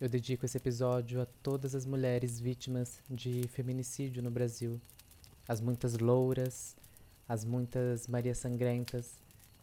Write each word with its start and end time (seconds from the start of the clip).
Eu 0.00 0.08
dedico 0.08 0.46
esse 0.46 0.56
episódio 0.56 1.20
a 1.20 1.26
todas 1.42 1.74
as 1.74 1.84
mulheres 1.84 2.38
vítimas 2.38 3.00
de 3.10 3.48
feminicídio 3.48 4.22
no 4.22 4.30
Brasil. 4.30 4.80
As 5.48 5.60
muitas 5.60 5.98
louras, 5.98 6.76
as 7.28 7.44
muitas 7.44 8.06
Marias 8.06 8.38
Sangrentas 8.38 9.18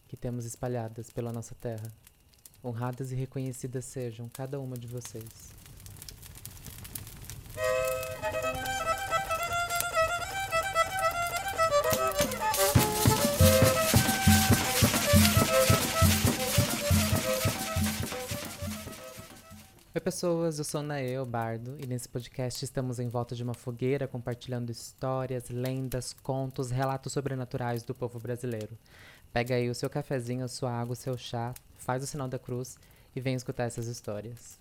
que 0.06 0.14
temos 0.14 0.44
espalhadas 0.44 1.08
pela 1.08 1.32
nossa 1.32 1.54
terra. 1.54 1.90
Honradas 2.62 3.12
e 3.12 3.14
reconhecidas 3.14 3.86
sejam 3.86 4.28
cada 4.28 4.60
uma 4.60 4.76
de 4.76 4.86
vocês. 4.86 5.55
Pessoas, 20.06 20.60
eu 20.60 20.64
sou 20.64 20.84
Nael 20.84 21.26
Bardo 21.26 21.76
e 21.80 21.84
nesse 21.84 22.08
podcast 22.08 22.64
estamos 22.64 23.00
em 23.00 23.08
volta 23.08 23.34
de 23.34 23.42
uma 23.42 23.54
fogueira 23.54 24.06
compartilhando 24.06 24.70
histórias, 24.70 25.50
lendas, 25.50 26.12
contos, 26.22 26.70
relatos 26.70 27.12
sobrenaturais 27.12 27.82
do 27.82 27.92
povo 27.92 28.20
brasileiro. 28.20 28.78
Pega 29.32 29.56
aí 29.56 29.68
o 29.68 29.74
seu 29.74 29.90
cafezinho, 29.90 30.44
a 30.44 30.48
sua 30.48 30.70
água, 30.70 30.92
o 30.92 30.94
seu 30.94 31.18
chá, 31.18 31.52
faz 31.76 32.04
o 32.04 32.06
sinal 32.06 32.28
da 32.28 32.38
cruz 32.38 32.78
e 33.16 33.20
vem 33.20 33.34
escutar 33.34 33.64
essas 33.64 33.88
histórias. 33.88 34.60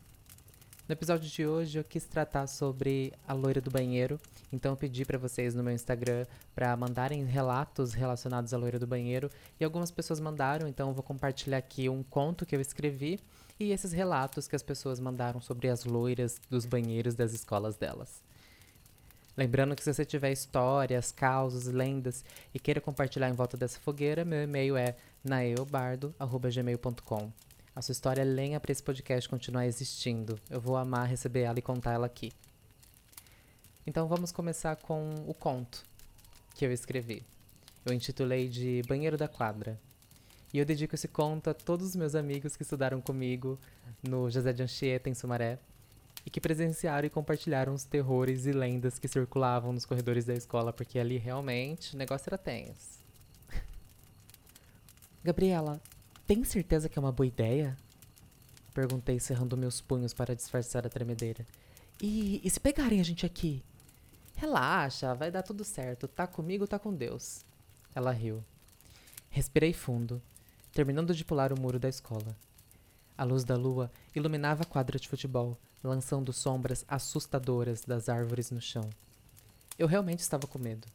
No 0.89 0.93
episódio 0.93 1.29
de 1.29 1.45
hoje 1.45 1.77
eu 1.77 1.83
quis 1.83 2.05
tratar 2.05 2.47
sobre 2.47 3.13
a 3.27 3.33
loira 3.33 3.61
do 3.61 3.69
banheiro, 3.69 4.19
então 4.51 4.71
eu 4.71 4.75
pedi 4.75 5.05
para 5.05 5.19
vocês 5.19 5.53
no 5.53 5.61
meu 5.61 5.73
Instagram 5.73 6.25
para 6.55 6.75
mandarem 6.75 7.23
relatos 7.23 7.93
relacionados 7.93 8.51
à 8.51 8.57
loira 8.57 8.79
do 8.79 8.87
banheiro 8.87 9.29
e 9.59 9.63
algumas 9.63 9.91
pessoas 9.91 10.19
mandaram, 10.19 10.67
então 10.67 10.89
eu 10.89 10.95
vou 10.95 11.03
compartilhar 11.03 11.59
aqui 11.59 11.87
um 11.87 12.01
conto 12.01 12.47
que 12.47 12.55
eu 12.55 12.61
escrevi 12.61 13.19
e 13.59 13.71
esses 13.71 13.91
relatos 13.91 14.47
que 14.47 14.55
as 14.55 14.63
pessoas 14.63 14.99
mandaram 14.99 15.41
sobre 15.41 15.69
as 15.69 15.85
loiras 15.85 16.39
dos 16.49 16.65
banheiros 16.65 17.15
das 17.15 17.33
escolas 17.33 17.77
delas. 17.77 18.23
Lembrando 19.37 19.75
que 19.75 19.83
se 19.83 19.93
você 19.93 20.05
tiver 20.05 20.31
histórias, 20.31 21.11
causos, 21.11 21.65
lendas 21.65 22.23
e 22.53 22.59
queira 22.59 22.79
compartilhar 22.79 23.29
em 23.29 23.33
volta 23.33 23.57
dessa 23.57 23.79
fogueira, 23.79 24.23
meu 24.23 24.43
e-mail 24.43 24.77
é 24.77 24.95
naeobardo.gmail.com. 25.23 27.31
A 27.75 27.81
sua 27.81 27.91
história 27.91 28.21
é 28.21 28.25
lenha 28.25 28.59
para 28.59 28.71
esse 28.71 28.81
podcast 28.81 29.27
continuar 29.27 29.65
existindo. 29.65 30.39
Eu 30.49 30.61
vou 30.61 30.77
amar 30.77 31.07
receber 31.07 31.41
ela 31.41 31.59
e 31.59 31.61
contar 31.61 31.91
ela 31.91 32.05
aqui. 32.05 32.31
Então 33.85 34.07
vamos 34.07 34.31
começar 34.31 34.77
com 34.77 35.13
o 35.27 35.33
conto 35.33 35.83
que 36.55 36.65
eu 36.65 36.71
escrevi. 36.71 37.25
Eu 37.85 37.93
intitulei 37.93 38.47
de 38.47 38.81
Banheiro 38.87 39.17
da 39.17 39.27
Quadra. 39.27 39.77
E 40.55 40.57
eu 40.57 40.63
dedico 40.63 40.95
esse 40.95 41.09
conto 41.09 41.49
a 41.49 41.53
todos 41.53 41.87
os 41.87 41.95
meus 41.97 42.15
amigos 42.15 42.55
que 42.55 42.63
estudaram 42.63 43.01
comigo 43.01 43.59
no 44.01 44.29
José 44.29 44.53
de 44.53 44.63
Anchieta, 44.63 45.09
em 45.09 45.13
Sumaré, 45.13 45.59
e 46.25 46.29
que 46.29 46.39
presenciaram 46.39 47.05
e 47.05 47.09
compartilharam 47.09 47.73
os 47.73 47.83
terrores 47.83 48.45
e 48.45 48.53
lendas 48.53 48.97
que 48.97 49.05
circulavam 49.05 49.73
nos 49.73 49.85
corredores 49.85 50.23
da 50.23 50.33
escola, 50.33 50.71
porque 50.71 50.97
ali 50.97 51.17
realmente 51.17 51.93
o 51.93 51.97
negócio 51.97 52.29
era 52.29 52.37
tenso. 52.37 53.01
Gabriela, 55.21 55.81
tem 56.25 56.41
certeza 56.45 56.87
que 56.87 56.97
é 56.97 57.01
uma 57.01 57.11
boa 57.11 57.27
ideia? 57.27 57.75
Perguntei, 58.73 59.19
cerrando 59.19 59.57
meus 59.57 59.81
punhos 59.81 60.13
para 60.13 60.33
disfarçar 60.33 60.87
a 60.87 60.89
tremedeira. 60.89 61.45
E, 62.01 62.39
e 62.41 62.49
se 62.49 62.61
pegarem 62.61 63.01
a 63.01 63.03
gente 63.03 63.25
aqui? 63.25 63.61
Relaxa, 64.37 65.13
vai 65.15 65.29
dar 65.29 65.43
tudo 65.43 65.65
certo. 65.65 66.07
Tá 66.07 66.25
comigo, 66.25 66.65
tá 66.65 66.79
com 66.79 66.93
Deus. 66.93 67.43
Ela 67.93 68.13
riu. 68.13 68.41
Respirei 69.29 69.73
fundo 69.73 70.21
terminando 70.75 71.15
de 71.15 71.23
pular 71.23 71.53
o 71.53 71.59
muro 71.59 71.79
da 71.79 71.87
escola. 71.87 72.35
A 73.17 73.23
luz 73.23 73.45
da 73.45 73.55
lua 73.55 73.89
iluminava 74.13 74.63
a 74.63 74.65
quadra 74.65 74.99
de 74.99 75.07
futebol, 75.07 75.57
lançando 75.81 76.33
sombras 76.33 76.83
assustadoras 76.85 77.85
das 77.85 78.09
árvores 78.09 78.51
no 78.51 78.59
chão. 78.59 78.89
Eu 79.79 79.87
realmente 79.87 80.19
estava 80.19 80.45
com 80.45 80.59
medo. 80.59 80.85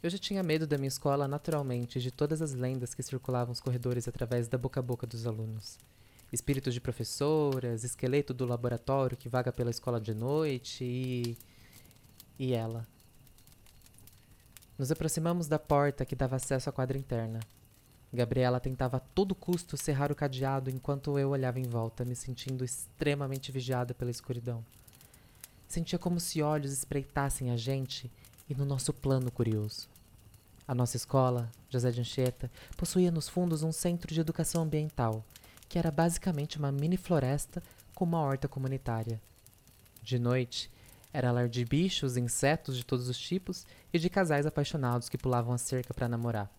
Eu 0.00 0.08
já 0.08 0.16
tinha 0.16 0.44
medo 0.44 0.64
da 0.64 0.78
minha 0.78 0.86
escola 0.86 1.26
naturalmente 1.26 2.00
de 2.00 2.12
todas 2.12 2.40
as 2.40 2.52
lendas 2.52 2.94
que 2.94 3.02
circulavam 3.02 3.52
os 3.52 3.58
corredores 3.58 4.06
através 4.06 4.46
da 4.46 4.56
boca 4.56 4.78
a 4.78 4.82
boca 4.82 5.08
dos 5.08 5.26
alunos. 5.26 5.76
Espíritos 6.32 6.72
de 6.72 6.80
professoras, 6.80 7.82
esqueleto 7.82 8.32
do 8.32 8.46
laboratório 8.46 9.16
que 9.16 9.28
vaga 9.28 9.50
pela 9.52 9.70
escola 9.70 10.00
de 10.00 10.14
noite 10.14 10.84
e. 10.84 11.36
e 12.38 12.52
ela. 12.52 12.86
Nos 14.78 14.92
aproximamos 14.92 15.48
da 15.48 15.58
porta 15.58 16.04
que 16.04 16.14
dava 16.14 16.36
acesso 16.36 16.70
à 16.70 16.72
quadra 16.72 16.96
interna. 16.96 17.40
Gabriela 18.16 18.58
tentava 18.58 18.96
a 18.96 19.00
todo 19.00 19.34
custo 19.34 19.76
cerrar 19.76 20.10
o 20.10 20.14
cadeado 20.16 20.70
enquanto 20.70 21.18
eu 21.18 21.30
olhava 21.30 21.60
em 21.60 21.68
volta, 21.68 22.04
me 22.04 22.16
sentindo 22.16 22.64
extremamente 22.64 23.52
vigiada 23.52 23.94
pela 23.94 24.10
escuridão. 24.10 24.64
Sentia 25.68 25.98
como 25.98 26.18
se 26.18 26.42
olhos 26.42 26.72
espreitassem 26.72 27.50
a 27.50 27.56
gente 27.56 28.10
e 28.48 28.54
no 28.54 28.64
nosso 28.64 28.92
plano 28.92 29.30
curioso. 29.30 29.88
A 30.66 30.74
nossa 30.74 30.96
escola, 30.96 31.48
José 31.68 31.90
de 31.92 32.00
Anchieta, 32.00 32.50
possuía 32.76 33.10
nos 33.10 33.28
fundos 33.28 33.62
um 33.62 33.70
centro 33.70 34.12
de 34.12 34.20
educação 34.20 34.62
ambiental, 34.62 35.24
que 35.68 35.78
era 35.78 35.90
basicamente 35.90 36.58
uma 36.58 36.72
mini 36.72 36.96
floresta 36.96 37.62
com 37.94 38.04
uma 38.04 38.20
horta 38.20 38.48
comunitária. 38.48 39.20
De 40.02 40.18
noite, 40.18 40.70
era 41.12 41.32
lar 41.32 41.48
de 41.48 41.64
bichos, 41.64 42.16
insetos 42.16 42.76
de 42.76 42.84
todos 42.84 43.08
os 43.08 43.18
tipos 43.18 43.66
e 43.92 43.98
de 43.98 44.10
casais 44.10 44.46
apaixonados 44.46 45.08
que 45.08 45.18
pulavam 45.18 45.52
a 45.52 45.58
cerca 45.58 45.94
para 45.94 46.08
namorar. 46.08 46.50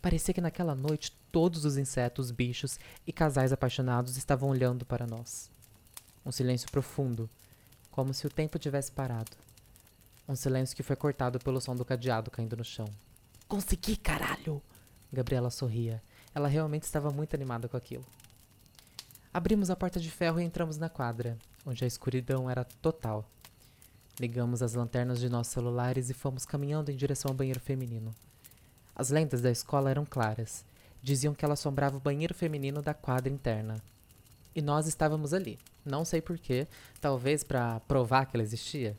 Parecia 0.00 0.32
que 0.32 0.40
naquela 0.40 0.74
noite 0.74 1.12
todos 1.32 1.64
os 1.64 1.76
insetos, 1.76 2.30
bichos 2.30 2.78
e 3.06 3.12
casais 3.12 3.52
apaixonados 3.52 4.16
estavam 4.16 4.48
olhando 4.48 4.84
para 4.84 5.06
nós. 5.06 5.50
Um 6.24 6.30
silêncio 6.30 6.70
profundo, 6.70 7.28
como 7.90 8.14
se 8.14 8.26
o 8.26 8.30
tempo 8.30 8.58
tivesse 8.58 8.92
parado. 8.92 9.32
Um 10.28 10.36
silêncio 10.36 10.76
que 10.76 10.82
foi 10.82 10.94
cortado 10.94 11.38
pelo 11.38 11.60
som 11.60 11.74
do 11.74 11.84
cadeado 11.84 12.30
caindo 12.30 12.56
no 12.56 12.64
chão. 12.64 12.88
Consegui, 13.48 13.96
caralho! 13.96 14.62
Gabriela 15.12 15.50
sorria. 15.50 16.02
Ela 16.34 16.48
realmente 16.48 16.84
estava 16.84 17.10
muito 17.10 17.34
animada 17.34 17.68
com 17.68 17.76
aquilo. 17.76 18.04
Abrimos 19.32 19.70
a 19.70 19.76
porta 19.76 19.98
de 19.98 20.10
ferro 20.10 20.40
e 20.40 20.44
entramos 20.44 20.76
na 20.76 20.88
quadra, 20.88 21.36
onde 21.64 21.82
a 21.82 21.86
escuridão 21.86 22.48
era 22.48 22.64
total. 22.64 23.28
Ligamos 24.20 24.62
as 24.62 24.74
lanternas 24.74 25.18
de 25.18 25.28
nossos 25.28 25.52
celulares 25.52 26.10
e 26.10 26.14
fomos 26.14 26.44
caminhando 26.44 26.90
em 26.90 26.96
direção 26.96 27.30
ao 27.30 27.34
banheiro 27.34 27.60
feminino. 27.60 28.14
As 28.98 29.10
lendas 29.10 29.40
da 29.40 29.48
escola 29.48 29.90
eram 29.90 30.04
claras. 30.04 30.64
Diziam 31.00 31.32
que 31.32 31.44
ela 31.44 31.54
assombrava 31.54 31.96
o 31.96 32.00
banheiro 32.00 32.34
feminino 32.34 32.82
da 32.82 32.92
quadra 32.92 33.32
interna. 33.32 33.80
E 34.56 34.60
nós 34.60 34.88
estávamos 34.88 35.32
ali. 35.32 35.56
Não 35.84 36.04
sei 36.04 36.20
porquê, 36.20 36.66
talvez 37.00 37.44
para 37.44 37.78
provar 37.80 38.26
que 38.26 38.36
ela 38.36 38.42
existia. 38.42 38.96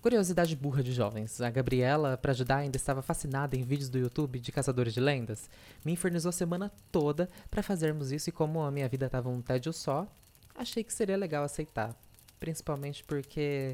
Curiosidade 0.00 0.54
burra 0.54 0.80
de 0.80 0.92
jovens. 0.92 1.40
A 1.40 1.50
Gabriela, 1.50 2.16
para 2.16 2.30
ajudar, 2.30 2.58
ainda 2.58 2.76
estava 2.76 3.02
fascinada 3.02 3.56
em 3.56 3.64
vídeos 3.64 3.88
do 3.88 3.98
YouTube 3.98 4.38
de 4.38 4.52
caçadores 4.52 4.94
de 4.94 5.00
lendas. 5.00 5.50
Me 5.84 5.90
infernizou 5.90 6.28
a 6.28 6.32
semana 6.32 6.70
toda 6.92 7.28
para 7.50 7.64
fazermos 7.64 8.12
isso 8.12 8.28
e 8.28 8.32
como 8.32 8.62
a 8.62 8.70
minha 8.70 8.88
vida 8.88 9.06
estava 9.06 9.28
um 9.28 9.42
tédio 9.42 9.72
só, 9.72 10.06
achei 10.54 10.84
que 10.84 10.92
seria 10.92 11.16
legal 11.16 11.42
aceitar. 11.42 11.96
Principalmente 12.38 13.02
porque. 13.02 13.72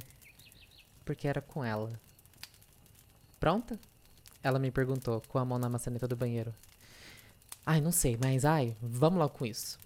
porque 1.04 1.28
era 1.28 1.42
com 1.42 1.62
ela. 1.62 1.92
Pronta? 3.38 3.78
Ela 4.42 4.58
me 4.58 4.70
perguntou, 4.70 5.22
com 5.28 5.38
a 5.38 5.44
mão 5.44 5.58
na 5.58 5.68
maçaneta 5.68 6.06
do 6.06 6.16
banheiro. 6.16 6.54
Ai, 7.66 7.80
não 7.80 7.92
sei, 7.92 8.16
mas 8.20 8.44
ai, 8.44 8.76
vamos 8.80 9.18
lá 9.18 9.28
com 9.28 9.44
isso. 9.44 9.78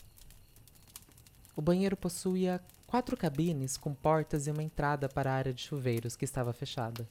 O 1.57 1.61
banheiro 1.61 1.97
possuía 1.97 2.61
quatro 2.87 3.17
cabines 3.17 3.77
com 3.77 3.95
portas 3.95 4.47
e 4.47 4.51
uma 4.51 4.63
entrada 4.63 5.09
para 5.09 5.33
a 5.33 5.35
área 5.35 5.53
de 5.53 5.63
chuveiros 5.63 6.15
que 6.15 6.25
estava 6.25 6.53
fechada. 6.53 7.09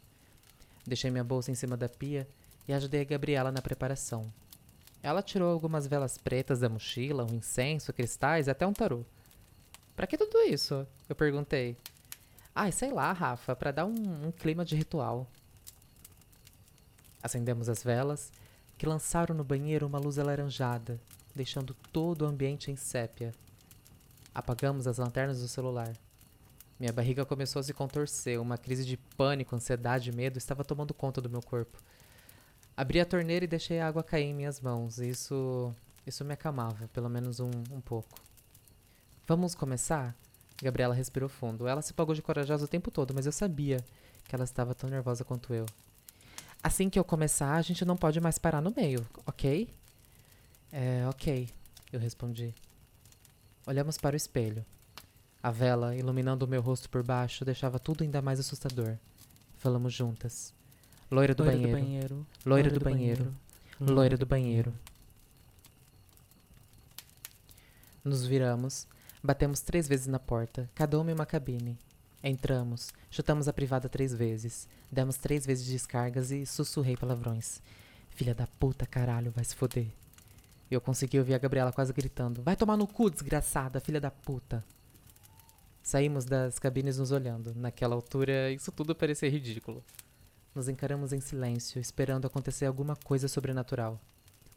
Deixei 0.86 1.12
minha 1.12 1.24
bolsa 1.24 1.52
em 1.52 1.56
cima 1.56 1.76
da 1.76 1.90
pia 1.90 2.28
e 2.68 2.74
ajudei 2.74 3.02
a 3.02 3.06
Gabriela 3.06 3.52
na 3.52 3.62
preparação. 3.62 4.32
Ela 5.04 5.24
tirou 5.24 5.52
algumas 5.52 5.88
velas 5.88 6.18
pretas 6.18 6.60
da 6.60 6.70
mochila, 6.70 7.26
um 7.26 7.36
incenso, 7.36 7.92
cristais 7.92 8.48
e 8.48 8.52
até 8.52 8.66
um 8.66 8.74
tarô. 8.74 9.04
Para 9.96 10.08
que 10.08 10.18
tudo 10.18 10.40
isso? 10.44 10.88
Eu 11.10 11.16
perguntei. 11.16 11.76
Ai, 12.56 12.72
sei 12.72 12.92
lá, 12.92 13.12
Rafa, 13.12 13.56
para 13.56 13.72
dar 13.72 13.86
um, 13.86 14.28
um 14.28 14.32
clima 14.32 14.64
de 14.64 14.76
ritual. 14.76 15.28
Acendemos 17.24 17.70
as 17.70 17.84
velas, 17.84 18.32
que 18.78 18.86
lançaram 18.86 19.36
no 19.36 19.44
banheiro 19.44 19.86
uma 19.86 20.00
luz 20.00 20.18
alaranjada, 20.18 21.00
deixando 21.36 21.76
todo 21.92 22.24
o 22.24 22.28
ambiente 22.28 22.72
em 22.72 22.76
sépia. 22.76 23.32
Apagamos 24.34 24.88
as 24.88 24.98
lanternas 24.98 25.40
do 25.42 25.48
celular. 25.48 25.94
Minha 26.80 26.92
barriga 26.92 27.24
começou 27.26 27.60
a 27.60 27.64
se 27.64 27.74
contorcer, 27.74 28.42
uma 28.42 28.58
crise 28.58 28.84
de 28.84 28.98
pânico, 28.98 29.56
ansiedade 29.56 30.10
e 30.10 30.16
medo 30.16 30.38
estava 30.40 30.64
tomando 30.64 30.94
conta 30.94 31.22
do 31.22 31.30
meu 31.30 31.42
corpo. 31.42 31.78
Abri 32.76 33.00
a 33.00 33.06
torneira 33.06 33.46
e 33.46 33.48
deixei 33.48 33.80
a 33.80 33.88
água 33.88 34.04
cair 34.04 34.24
em 34.24 34.34
minhas 34.34 34.60
mãos. 34.60 34.98
Isso, 34.98 35.72
isso 36.08 36.26
me 36.26 36.34
acalmava, 36.34 36.88
pelo 36.88 37.08
menos 37.08 37.40
um, 37.40 37.52
um 37.70 37.82
pouco. 37.82 38.18
Vamos 39.28 39.54
começar? 39.54 40.16
Gabriela 40.60 40.96
respirou 40.96 41.30
fundo. 41.30 41.68
Ela 41.68 41.84
se 41.84 41.94
pagou 41.94 42.16
de 42.16 42.22
corajosa 42.22 42.66
o 42.66 42.68
tempo 42.68 42.90
todo, 42.90 43.14
mas 43.14 43.28
eu 43.28 43.32
sabia 43.32 43.78
que 44.28 44.34
ela 44.34 44.44
estava 44.44 44.74
tão 44.74 44.90
nervosa 44.90 45.24
quanto 45.24 45.54
eu. 45.54 45.66
Assim 46.64 46.90
que 46.90 47.00
eu 47.00 47.04
começar, 47.04 47.56
a 47.56 47.62
gente 47.62 47.84
não 47.84 47.98
pode 47.98 48.20
mais 48.20 48.38
parar 48.38 48.62
no 48.62 48.74
meio, 48.76 49.06
ok? 49.26 49.68
É, 50.72 51.06
ok, 51.10 51.50
eu 51.92 52.00
respondi. 52.00 52.54
Olhamos 53.66 53.98
para 53.98 54.14
o 54.14 54.18
espelho. 54.18 54.66
A 55.42 55.50
vela, 55.50 55.96
iluminando 55.96 56.46
o 56.46 56.48
meu 56.48 56.62
rosto 56.62 56.88
por 56.90 57.02
baixo, 57.04 57.44
deixava 57.44 57.80
tudo 57.80 58.04
ainda 58.04 58.22
mais 58.22 58.40
assustador. 58.40 58.96
Falamos 59.58 59.94
juntas. 59.94 60.54
Loira 61.10 61.34
do, 61.34 61.44
Loira 61.44 61.58
banheiro, 61.58 61.78
do 61.78 61.84
banheiro. 61.84 62.28
loira 62.46 62.70
do 62.70 62.80
banheiro, 62.80 63.34
loira 63.80 64.18
do 64.18 64.26
banheiro. 64.26 64.74
Nos 68.04 68.26
viramos, 68.26 68.88
batemos 69.22 69.62
três 69.62 69.88
vezes 69.88 70.08
na 70.08 70.20
porta, 70.20 70.70
cada 70.74 71.00
uma 71.00 71.12
em 71.12 71.14
uma 71.14 71.26
cabine. 71.26 71.78
Entramos, 72.24 72.94
chutamos 73.10 73.48
a 73.48 73.54
privada 73.54 73.90
três 73.90 74.14
vezes, 74.14 74.68
demos 74.92 75.18
três 75.18 75.44
vezes 75.44 75.66
descargas 75.66 76.30
e 76.30 76.46
sussurrei 76.46 76.96
palavrões. 76.96 77.62
Filha 78.12 78.36
da 78.36 78.46
puta, 78.46 78.86
caralho, 78.86 79.32
vai 79.32 79.44
se 79.44 79.56
foder. 79.56 79.88
Eu 80.70 80.80
consegui 80.80 81.18
ouvir 81.18 81.34
a 81.34 81.40
Gabriela 81.40 81.74
quase 81.74 81.92
gritando: 81.92 82.44
Vai 82.44 82.56
tomar 82.56 82.78
no 82.78 82.86
cu, 82.86 83.10
desgraçada, 83.10 83.80
filha 83.80 84.00
da 84.00 84.12
puta. 84.12 84.64
Saímos 85.82 86.26
das 86.26 86.60
cabines 86.60 87.00
nos 87.00 87.12
olhando. 87.12 87.56
Naquela 87.56 87.96
altura, 87.96 88.52
isso 88.52 88.72
tudo 88.72 88.94
parecia 88.94 89.30
ridículo. 89.30 89.84
Nos 90.54 90.70
encaramos 90.70 91.12
em 91.12 91.20
silêncio, 91.20 91.82
esperando 91.82 92.28
acontecer 92.28 92.68
alguma 92.68 92.96
coisa 92.96 93.28
sobrenatural. 93.28 94.00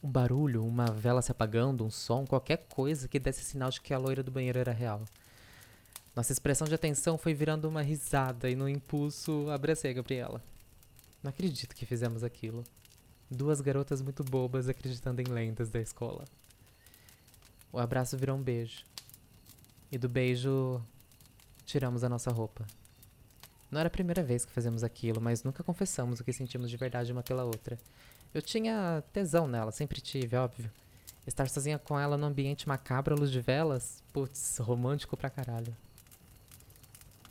Um 0.03 0.11
barulho, 0.11 0.65
uma 0.65 0.87
vela 0.87 1.23
se 1.23 1.33
apagando, 1.33 1.83
um 1.83 1.91
som, 1.91 2.27
qualquer 2.27 2.67
coisa 2.69 3.09
que 3.09 3.19
desse 3.19 3.43
sinal 3.43 3.71
de 3.71 3.81
que 3.81 3.95
a 3.95 3.99
loira 3.99 4.23
do 4.23 4.31
banheiro 4.31 4.59
era 4.59 4.73
real. 4.73 5.03
Nossa 6.15 6.33
expressão 6.33 6.67
de 6.69 6.75
atenção 6.75 7.19
foi 7.19 7.35
virando 7.35 7.69
uma 7.69 7.83
risada 7.83 8.49
e, 8.49 8.55
no 8.55 8.69
impulso, 8.69 9.51
abracei 9.51 9.91
a 9.91 9.95
Gabriela. 9.95 10.41
Não 11.23 11.31
acredito 11.31 11.75
que 11.75 11.85
fizemos 11.85 12.23
aquilo. 12.23 12.63
Duas 13.29 13.61
garotas 13.61 14.01
muito 14.01 14.23
bobas 14.23 14.69
acreditando 14.69 15.21
em 15.21 15.25
lendas 15.25 15.71
da 15.71 15.81
escola. 15.81 16.25
O 17.73 17.81
abraço 17.81 18.17
virou 18.17 18.37
um 18.37 18.43
beijo. 18.43 18.85
E 19.91 19.99
do 19.99 20.09
beijo, 20.09 20.81
tiramos 21.67 22.05
a 22.05 22.09
nossa 22.09 22.31
roupa. 22.31 22.65
Não 23.69 23.81
era 23.81 23.89
a 23.89 23.91
primeira 23.91 24.23
vez 24.23 24.45
que 24.45 24.53
fazemos 24.53 24.85
aquilo, 24.85 25.21
mas 25.21 25.43
nunca 25.43 25.65
confessamos 25.65 26.21
o 26.21 26.25
que 26.25 26.33
sentimos 26.33 26.71
de 26.71 26.77
verdade 26.77 27.11
uma 27.11 27.25
pela 27.25 27.43
outra. 27.43 27.77
Eu 28.33 28.41
tinha 28.41 29.03
tesão 29.13 29.49
nela, 29.49 29.73
sempre 29.73 30.01
tive, 30.01 30.37
óbvio. 30.37 30.71
Estar 31.27 31.49
sozinha 31.49 31.79
com 31.79 31.99
ela 31.99 32.17
num 32.17 32.27
ambiente 32.27 32.69
macabro 32.69 33.17
à 33.17 33.19
luz 33.19 33.33
de 33.33 33.41
velas? 33.41 34.01
Putz, 34.13 34.59
romântico 34.59 35.17
pra 35.17 35.29
caralho. 35.29 35.75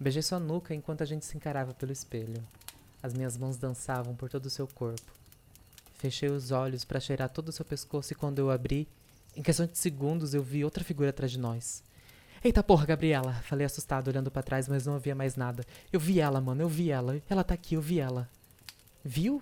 Beijei 0.03 0.21
sua 0.21 0.37
nuca 0.37 0.75
enquanto 0.75 1.01
a 1.01 1.05
gente 1.05 1.23
se 1.23 1.37
encarava 1.37 1.73
pelo 1.73 1.93
espelho. 1.93 2.43
As 3.01 3.13
minhas 3.13 3.37
mãos 3.37 3.55
dançavam 3.55 4.13
por 4.13 4.29
todo 4.29 4.47
o 4.47 4.49
seu 4.49 4.67
corpo. 4.67 5.13
Fechei 5.95 6.29
os 6.29 6.51
olhos 6.51 6.83
para 6.83 6.99
cheirar 6.99 7.29
todo 7.29 7.47
o 7.47 7.51
seu 7.53 7.63
pescoço 7.63 8.11
e 8.11 8.15
quando 8.15 8.37
eu 8.37 8.51
abri, 8.51 8.85
em 9.33 9.41
questão 9.41 9.65
de 9.65 9.77
segundos 9.77 10.33
eu 10.33 10.43
vi 10.43 10.65
outra 10.65 10.83
figura 10.83 11.11
atrás 11.11 11.31
de 11.31 11.39
nós. 11.39 11.81
Eita 12.43 12.61
porra, 12.61 12.85
Gabriela! 12.85 13.35
Falei 13.43 13.65
assustado, 13.65 14.09
olhando 14.09 14.29
para 14.29 14.43
trás, 14.43 14.67
mas 14.67 14.85
não 14.85 14.95
havia 14.95 15.15
mais 15.15 15.37
nada. 15.37 15.65
Eu 15.89 16.01
vi 16.01 16.19
ela, 16.19 16.41
mano, 16.41 16.61
eu 16.61 16.67
vi 16.67 16.91
ela. 16.91 17.21
Ela 17.29 17.41
tá 17.41 17.53
aqui, 17.53 17.75
eu 17.75 17.81
vi 17.81 18.01
ela. 18.01 18.29
Viu? 19.05 19.41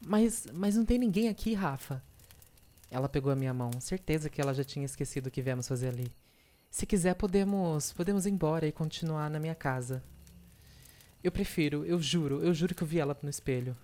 Mas, 0.00 0.46
mas 0.52 0.76
não 0.76 0.84
tem 0.84 0.96
ninguém 0.96 1.28
aqui, 1.28 1.54
Rafa. 1.54 2.00
Ela 2.88 3.08
pegou 3.08 3.32
a 3.32 3.36
minha 3.36 3.52
mão. 3.52 3.72
Certeza 3.80 4.30
que 4.30 4.40
ela 4.40 4.54
já 4.54 4.62
tinha 4.62 4.86
esquecido 4.86 5.26
o 5.26 5.30
que 5.32 5.42
viemos 5.42 5.66
fazer 5.66 5.88
ali. 5.88 6.08
Se 6.70 6.86
quiser, 6.86 7.14
podemos, 7.14 7.92
podemos 7.92 8.26
ir 8.26 8.30
embora 8.30 8.66
e 8.66 8.72
continuar 8.72 9.30
na 9.30 9.40
minha 9.40 9.54
casa. 9.54 10.02
Eu 11.22 11.32
prefiro, 11.32 11.84
eu 11.84 12.00
juro, 12.00 12.42
eu 12.42 12.54
juro 12.54 12.74
que 12.74 12.82
eu 12.82 12.86
vi 12.86 13.00
ela 13.00 13.16
no 13.22 13.30
espelho. 13.30 13.76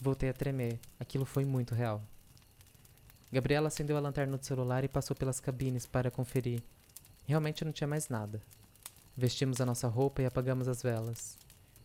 Voltei 0.00 0.28
a 0.28 0.32
tremer. 0.32 0.78
Aquilo 0.98 1.24
foi 1.24 1.44
muito 1.44 1.74
real. 1.74 2.02
Gabriela 3.30 3.68
acendeu 3.68 3.96
a 3.96 4.00
lanterna 4.00 4.36
do 4.36 4.44
celular 4.44 4.84
e 4.84 4.88
passou 4.88 5.16
pelas 5.16 5.40
cabines 5.40 5.86
para 5.86 6.10
conferir. 6.10 6.62
Realmente 7.26 7.64
não 7.64 7.72
tinha 7.72 7.88
mais 7.88 8.08
nada. 8.08 8.42
Vestimos 9.16 9.60
a 9.60 9.66
nossa 9.66 9.88
roupa 9.88 10.22
e 10.22 10.26
apagamos 10.26 10.68
as 10.68 10.82
velas. 10.82 11.38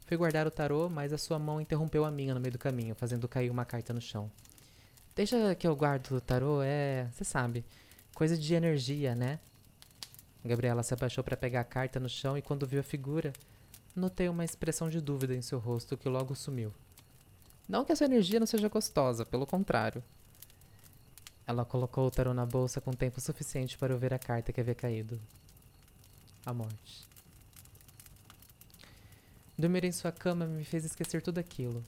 Fui 0.06 0.16
guardar 0.16 0.48
o 0.48 0.52
tarô, 0.52 0.90
mas 0.90 1.12
a 1.12 1.18
sua 1.18 1.38
mão 1.38 1.60
interrompeu 1.60 2.06
a 2.06 2.12
minha 2.12 2.34
no 2.34 2.40
meio 2.40 2.54
do 2.54 2.58
caminho, 2.58 2.96
fazendo 2.96 3.28
cair 3.28 3.50
uma 3.50 3.66
carta 3.66 3.94
no 3.94 4.00
chão. 4.00 4.32
Deixa 5.16 5.54
que 5.56 5.68
eu 5.68 5.76
guardo 5.76 6.12
o 6.12 6.22
tarô, 6.22 6.62
é. 6.62 7.10
Você 7.12 7.24
sabe. 7.24 7.66
Coisa 8.14 8.38
de 8.38 8.54
energia, 8.54 9.14
né? 9.14 9.40
Gabriela 10.48 10.84
se 10.84 10.94
abaixou 10.94 11.24
para 11.24 11.38
pegar 11.38 11.62
a 11.62 11.66
carta 11.66 12.00
no 12.00 12.10
chão 12.10 12.38
e, 12.38 12.42
quando 12.42 12.66
viu 12.66 12.80
a 12.80 12.84
figura, 12.84 13.34
notei 13.96 14.30
uma 14.30 14.46
expressão 14.46 14.90
de 14.90 15.02
dúvida 15.02 15.36
em 15.36 15.42
seu 15.42 15.60
rosto 15.60 15.98
que 15.98 16.10
logo 16.10 16.34
sumiu. 16.36 16.74
Não 17.68 17.84
que 17.84 17.92
essa 17.92 18.06
energia 18.06 18.40
não 18.40 18.48
seja 18.48 18.70
gostosa, 18.70 19.26
pelo 19.26 19.46
contrário. 19.46 20.04
Ela 21.46 21.66
colocou 21.66 22.08
o 22.08 22.12
tarô 22.12 22.34
na 22.34 22.46
bolsa 22.46 22.82
com 22.82 22.92
tempo 22.92 23.22
suficiente 23.22 23.78
para 23.78 23.94
eu 23.94 23.98
ver 23.98 24.14
a 24.14 24.20
carta 24.20 24.52
que 24.52 24.60
havia 24.60 24.76
caído. 24.76 25.20
A 26.46 26.54
morte. 26.54 27.08
Dormir 29.58 29.86
em 29.86 29.92
sua 29.92 30.12
cama 30.12 30.46
me 30.46 30.64
fez 30.64 30.86
esquecer 30.86 31.22
tudo 31.22 31.40
aquilo. 31.40 31.84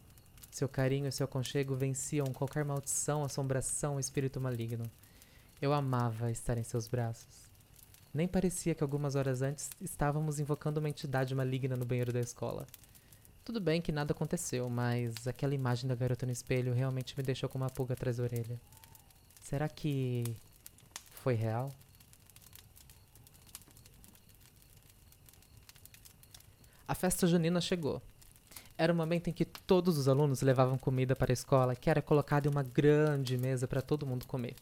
Seu 0.50 0.67
carinho 0.67 1.07
e 1.07 1.11
seu 1.11 1.25
aconchego 1.25 1.75
venciam 1.75 2.25
qualquer 2.27 2.65
maldição, 2.65 3.23
assombração, 3.23 4.00
espírito 4.00 4.41
maligno. 4.41 4.89
Eu 5.61 5.73
amava 5.73 6.31
estar 6.31 6.57
em 6.57 6.63
seus 6.63 6.88
braços. 6.88 7.48
Nem 8.13 8.27
parecia 8.27 8.73
que 8.73 8.83
algumas 8.83 9.15
horas 9.15 9.41
antes 9.41 9.69
estávamos 9.79 10.39
invocando 10.39 10.79
uma 10.79 10.89
entidade 10.89 11.35
maligna 11.35 11.75
no 11.75 11.85
banheiro 11.85 12.11
da 12.11 12.19
escola. 12.19 12.65
Tudo 13.45 13.59
bem 13.59 13.81
que 13.81 13.91
nada 13.91 14.11
aconteceu, 14.11 14.69
mas 14.69 15.27
aquela 15.27 15.56
imagem 15.56 15.88
da 15.88 15.95
garota 15.95 16.25
no 16.25 16.31
espelho 16.31 16.73
realmente 16.73 17.15
me 17.17 17.23
deixou 17.23 17.50
com 17.50 17.57
uma 17.57 17.69
pulga 17.69 17.94
atrás 17.94 18.17
da 18.17 18.23
orelha. 18.23 18.59
Será 19.41 19.67
que 19.67 20.23
foi 21.11 21.33
real? 21.33 21.71
A 26.88 26.95
festa 26.95 27.27
junina 27.27 27.61
chegou. 27.61 28.01
Era 28.77 28.94
o 28.94 28.95
momento 28.95 29.29
em 29.29 29.33
que 29.33 29.45
todos 29.45 29.97
os 29.97 30.07
alunos 30.07 30.41
levavam 30.41 30.77
comida 30.77 31.15
para 31.15 31.31
a 31.31 31.33
escola, 31.33 31.75
que 31.75 31.89
era 31.89 32.01
colocada 32.01 32.47
em 32.47 32.51
uma 32.51 32.63
grande 32.63 33.38
mesa 33.38 33.67
para 33.67 33.81
todo 33.81 34.07
mundo 34.07 34.25
comer. 34.25 34.56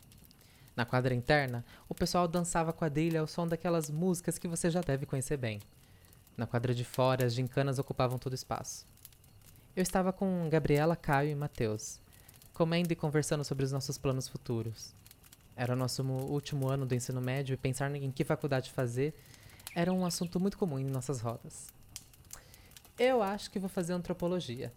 Na 0.78 0.86
quadra 0.86 1.16
interna, 1.16 1.66
o 1.90 1.96
pessoal 1.96 2.28
dançava 2.28 2.72
quadrilha 2.72 3.20
ao 3.20 3.26
som 3.26 3.48
daquelas 3.48 3.90
músicas 3.90 4.38
que 4.38 4.48
você 4.48 4.70
já 4.70 4.80
deve 4.80 5.08
conhecer 5.08 5.36
bem. 5.36 5.60
Na 6.38 6.46
quadra 6.46 6.72
de 6.72 6.86
fora, 6.86 7.26
as 7.26 7.34
gincanas 7.34 7.80
ocupavam 7.80 8.20
todo 8.20 8.34
o 8.34 8.36
espaço. 8.36 8.86
Eu 9.76 9.82
estava 9.82 10.14
com 10.14 10.48
Gabriela, 10.52 10.96
Caio 10.96 11.32
e 11.32 11.36
Matheus, 11.36 12.00
comendo 12.54 12.94
e 12.94 12.96
conversando 12.96 13.44
sobre 13.44 13.66
os 13.66 13.72
nossos 13.72 13.98
planos 13.98 14.28
futuros. 14.28 14.94
Era 15.56 15.74
o 15.74 15.76
nosso 15.76 16.04
último 16.04 16.70
ano 16.70 16.86
do 16.86 16.94
ensino 16.94 17.20
médio 17.20 17.56
e 17.56 17.58
pensar 17.58 17.94
em 17.96 18.12
que 18.12 18.24
faculdade 18.24 18.72
fazer 18.72 19.16
era 19.74 19.92
um 19.92 20.06
assunto 20.06 20.40
muito 20.40 20.60
comum 20.60 20.78
em 20.78 20.86
nossas 20.86 21.22
rodas. 21.22 21.74
Eu 23.00 23.24
acho 23.24 23.50
que 23.50 23.58
vou 23.58 23.68
fazer 23.68 23.94
antropologia, 23.94 24.72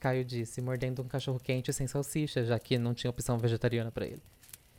Caio 0.00 0.24
disse, 0.24 0.62
mordendo 0.62 1.02
um 1.02 1.08
cachorro 1.08 1.38
quente 1.38 1.72
sem 1.74 1.86
salsicha, 1.86 2.42
já 2.42 2.58
que 2.58 2.78
não 2.78 2.94
tinha 2.94 3.10
opção 3.10 3.36
vegetariana 3.36 3.90
para 3.90 4.06
ele. 4.06 4.22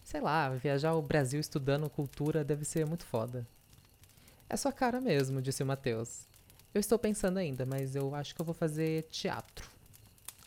Sei 0.07 0.21
lá, 0.21 0.47
viajar 0.51 0.93
o 0.93 1.01
Brasil 1.01 1.37
estudando 1.37 1.89
cultura 1.89 2.41
deve 2.41 2.63
ser 2.63 2.85
muito 2.85 3.05
foda. 3.05 3.45
É 4.47 4.55
sua 4.55 4.71
cara 4.71 5.01
mesmo, 5.01 5.41
disse 5.41 5.61
o 5.61 5.65
Matheus. 5.65 6.25
Eu 6.73 6.79
estou 6.79 6.97
pensando 6.97 7.39
ainda, 7.39 7.65
mas 7.65 7.93
eu 7.93 8.15
acho 8.15 8.33
que 8.33 8.39
eu 8.39 8.45
vou 8.45 8.55
fazer 8.55 9.03
teatro. 9.09 9.69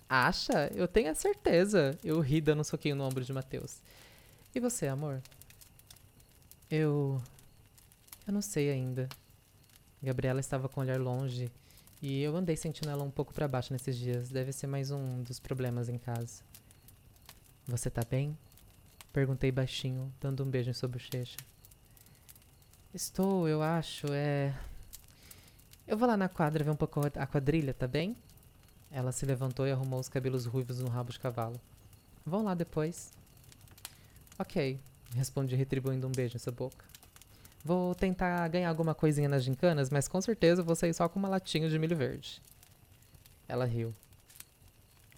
Acha? 0.09 0.73
Eu 0.75 0.89
tenho 0.89 1.11
a 1.11 1.15
certeza. 1.15 1.95
Eu 2.03 2.21
ri 2.21 2.41
dando 2.41 2.61
um 2.61 2.65
soquinho 2.65 2.97
no 2.97 3.05
ombro 3.05 3.23
de 3.23 3.35
Matheus. 3.35 3.83
E 4.55 4.61
você, 4.61 4.87
amor? 4.87 5.21
Eu. 6.71 7.21
Eu 8.27 8.33
não 8.33 8.41
sei 8.41 8.71
ainda. 8.71 9.11
Gabriela 10.03 10.41
estava 10.41 10.71
com 10.71 10.81
o 10.81 10.83
olhar 10.83 10.99
longe 10.99 11.53
e 12.01 12.23
eu 12.23 12.35
andei 12.35 12.57
sentindo 12.57 12.89
ela 12.89 13.05
um 13.05 13.11
pouco 13.11 13.35
para 13.35 13.47
baixo 13.47 13.75
nesses 13.75 13.99
dias. 13.99 14.31
Deve 14.31 14.53
ser 14.53 14.69
mais 14.69 14.91
um 14.91 15.23
dos 15.23 15.39
problemas 15.39 15.91
em 15.91 15.99
casa. 15.99 16.43
Você 17.67 17.91
tá 17.91 18.01
bem? 18.11 18.35
Perguntei 19.13 19.51
baixinho, 19.51 20.13
dando 20.21 20.45
um 20.45 20.51
beijo 20.51 20.71
em 20.71 20.75
sua 20.75 20.89
bochecha. 20.89 21.37
Estou, 22.95 23.49
eu 23.49 23.63
acho, 23.63 24.07
é. 24.13 24.55
Eu 25.87 25.97
vou 25.97 26.07
lá 26.07 26.17
na 26.17 26.29
quadra 26.29 26.63
ver 26.63 26.71
um 26.71 26.77
pouco 26.77 27.01
a 27.01 27.27
quadrilha, 27.27 27.75
tá 27.75 27.89
bem? 27.89 28.17
Ela 28.91 29.13
se 29.13 29.27
levantou 29.27 29.67
e 29.67 29.73
arrumou 29.73 29.99
os 29.99 30.09
cabelos 30.09 30.47
ruivos 30.47 30.81
no 30.81 30.89
rabo 30.89 31.13
de 31.13 31.19
cavalo. 31.19 31.61
Vão 32.25 32.45
lá 32.45 32.55
depois. 32.55 33.13
Ok, 34.39 34.79
respondi 35.15 35.55
retribuindo 35.57 36.07
um 36.07 36.13
beijo 36.13 36.37
em 36.37 36.41
sua 36.41 36.53
boca. 36.53 36.85
Vou 37.65 37.95
tentar 37.95 38.47
ganhar 38.49 38.69
alguma 38.69 38.95
coisinha 38.95 39.29
nas 39.29 39.45
gincanas, 39.45 39.91
mas 39.91 40.09
com 40.09 40.21
certeza 40.21 40.63
vou 40.63 40.75
sair 40.75 40.95
só 40.95 41.09
com 41.09 41.19
uma 41.19 41.29
latinha 41.29 41.69
de 41.69 41.79
milho 41.79 41.97
verde. 41.97 42.41
Ela 43.47 43.65
riu. 43.65 43.95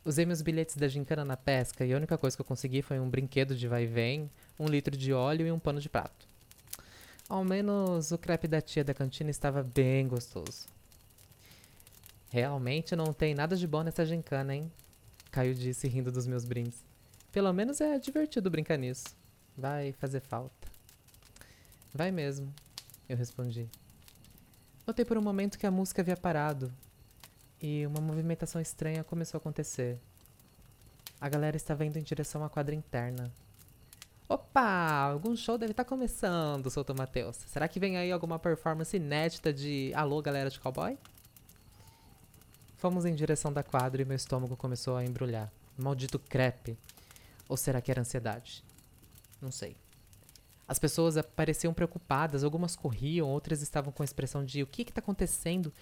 Usei 0.05 0.27
meus 0.27 0.43
bilhetes 0.43 0.77
da 0.77 0.89
gincana 0.89 1.25
na 1.25 1.37
pesca 1.37 1.85
e 1.85 1.93
a 1.93 1.97
única 1.97 2.19
coisa 2.19 2.37
que 2.37 2.41
eu 2.41 2.47
consegui 2.47 2.83
foi 2.83 2.99
um 2.99 3.09
brinquedo 3.09 3.55
de 3.55 3.69
vai 3.69 3.85
e 3.85 3.87
vem, 3.87 4.29
um 4.59 4.67
litro 4.67 4.97
de 4.97 5.13
óleo 5.13 5.47
e 5.47 5.53
um 5.53 5.61
pano 5.61 5.81
de 5.81 5.89
prato. 5.89 6.27
Ao 7.29 7.45
menos 7.45 8.11
o 8.11 8.19
crepe 8.19 8.49
da 8.49 8.61
tia 8.61 8.83
da 8.83 8.93
cantina 8.93 9.31
estava 9.31 9.63
bem 9.63 10.09
gostoso. 10.09 10.67
Realmente 12.31 12.97
não 12.97 13.13
tem 13.13 13.33
nada 13.33 13.55
de 13.55 13.65
bom 13.67 13.85
nessa 13.85 14.05
gincana, 14.05 14.57
hein? 14.57 14.73
Caio 15.31 15.55
disse 15.55 15.87
rindo 15.87 16.11
dos 16.11 16.27
meus 16.27 16.45
brindes. 16.45 16.85
Pelo 17.31 17.53
menos 17.53 17.81
é 17.81 17.97
divertido 17.97 18.51
brincar 18.51 18.77
nisso. 18.77 19.07
Vai 19.57 19.93
fazer 19.93 20.21
falta. 20.21 20.67
Vai 21.95 22.11
mesmo, 22.11 22.53
eu 23.09 23.17
respondi. 23.17 23.69
Notei 24.85 25.05
por 25.05 25.17
um 25.17 25.23
momento 25.23 25.59
que 25.59 25.67
a 25.67 25.71
música 25.71 26.03
havia 26.03 26.17
parado 26.17 26.73
e 27.63 27.87
uma 27.87 28.01
movimentação 28.01 28.61
estranha 28.61 29.05
começou 29.05 29.39
a 29.39 29.41
acontecer. 29.41 29.99
A 31.21 31.29
galera 31.29 31.57
estava 31.57 31.85
indo 31.85 31.97
em 31.97 32.03
direção 32.03 32.43
à 32.43 32.51
quadra 32.51 32.75
interna. 32.75 33.31
Opa! 34.29 35.11
Algum 35.13 35.37
show 35.37 35.57
deve 35.57 35.71
estar 35.71 35.85
tá 35.85 35.89
começando, 35.89 36.69
soltou 36.69 36.97
Matheus. 36.97 37.37
Será 37.47 37.69
que 37.69 37.79
vem 37.79 37.97
aí 37.97 38.11
alguma 38.11 38.39
performance 38.39 38.97
inédita 38.97 39.53
de 39.53 39.93
Alô, 39.95 40.21
galera 40.21 40.51
de 40.51 40.59
cowboy? 40.59 40.99
Fomos 42.79 43.05
em 43.05 43.15
direção 43.15 43.53
da 43.53 43.63
quadra 43.63 44.03
e 44.03 44.05
meu 44.05 44.17
estômago 44.17 44.57
começou 44.57 44.97
a 44.97 45.05
embrulhar. 45.05 45.53
Maldito 45.79 46.19
crepe. 46.19 46.77
Ou 47.49 47.57
será 47.57 47.81
que 47.81 47.93
era 47.93 48.01
ansiedade? 48.01 48.65
Não 49.41 49.53
sei. 49.53 49.77
As 50.67 50.81
pessoas 50.81 51.15
pareciam 51.37 51.73
preocupadas, 51.73 52.43
algumas 52.43 52.75
corriam, 52.75 53.29
outras 53.29 53.63
estavam 53.63 53.93
com 53.93 54.03
a 54.03 54.05
expressão 54.05 54.45
de 54.45 54.63
o 54.63 54.67
que 54.67 54.83
está 54.83 55.01
acontecendo? 55.01 55.73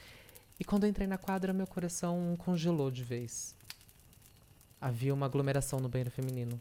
E 0.60 0.64
quando 0.64 0.86
entrei 0.86 1.06
na 1.06 1.16
quadra, 1.16 1.54
meu 1.54 1.66
coração 1.66 2.36
congelou 2.36 2.90
de 2.90 3.02
vez. 3.02 3.56
Havia 4.78 5.14
uma 5.14 5.24
aglomeração 5.24 5.80
no 5.80 5.88
banheiro 5.88 6.10
feminino. 6.10 6.60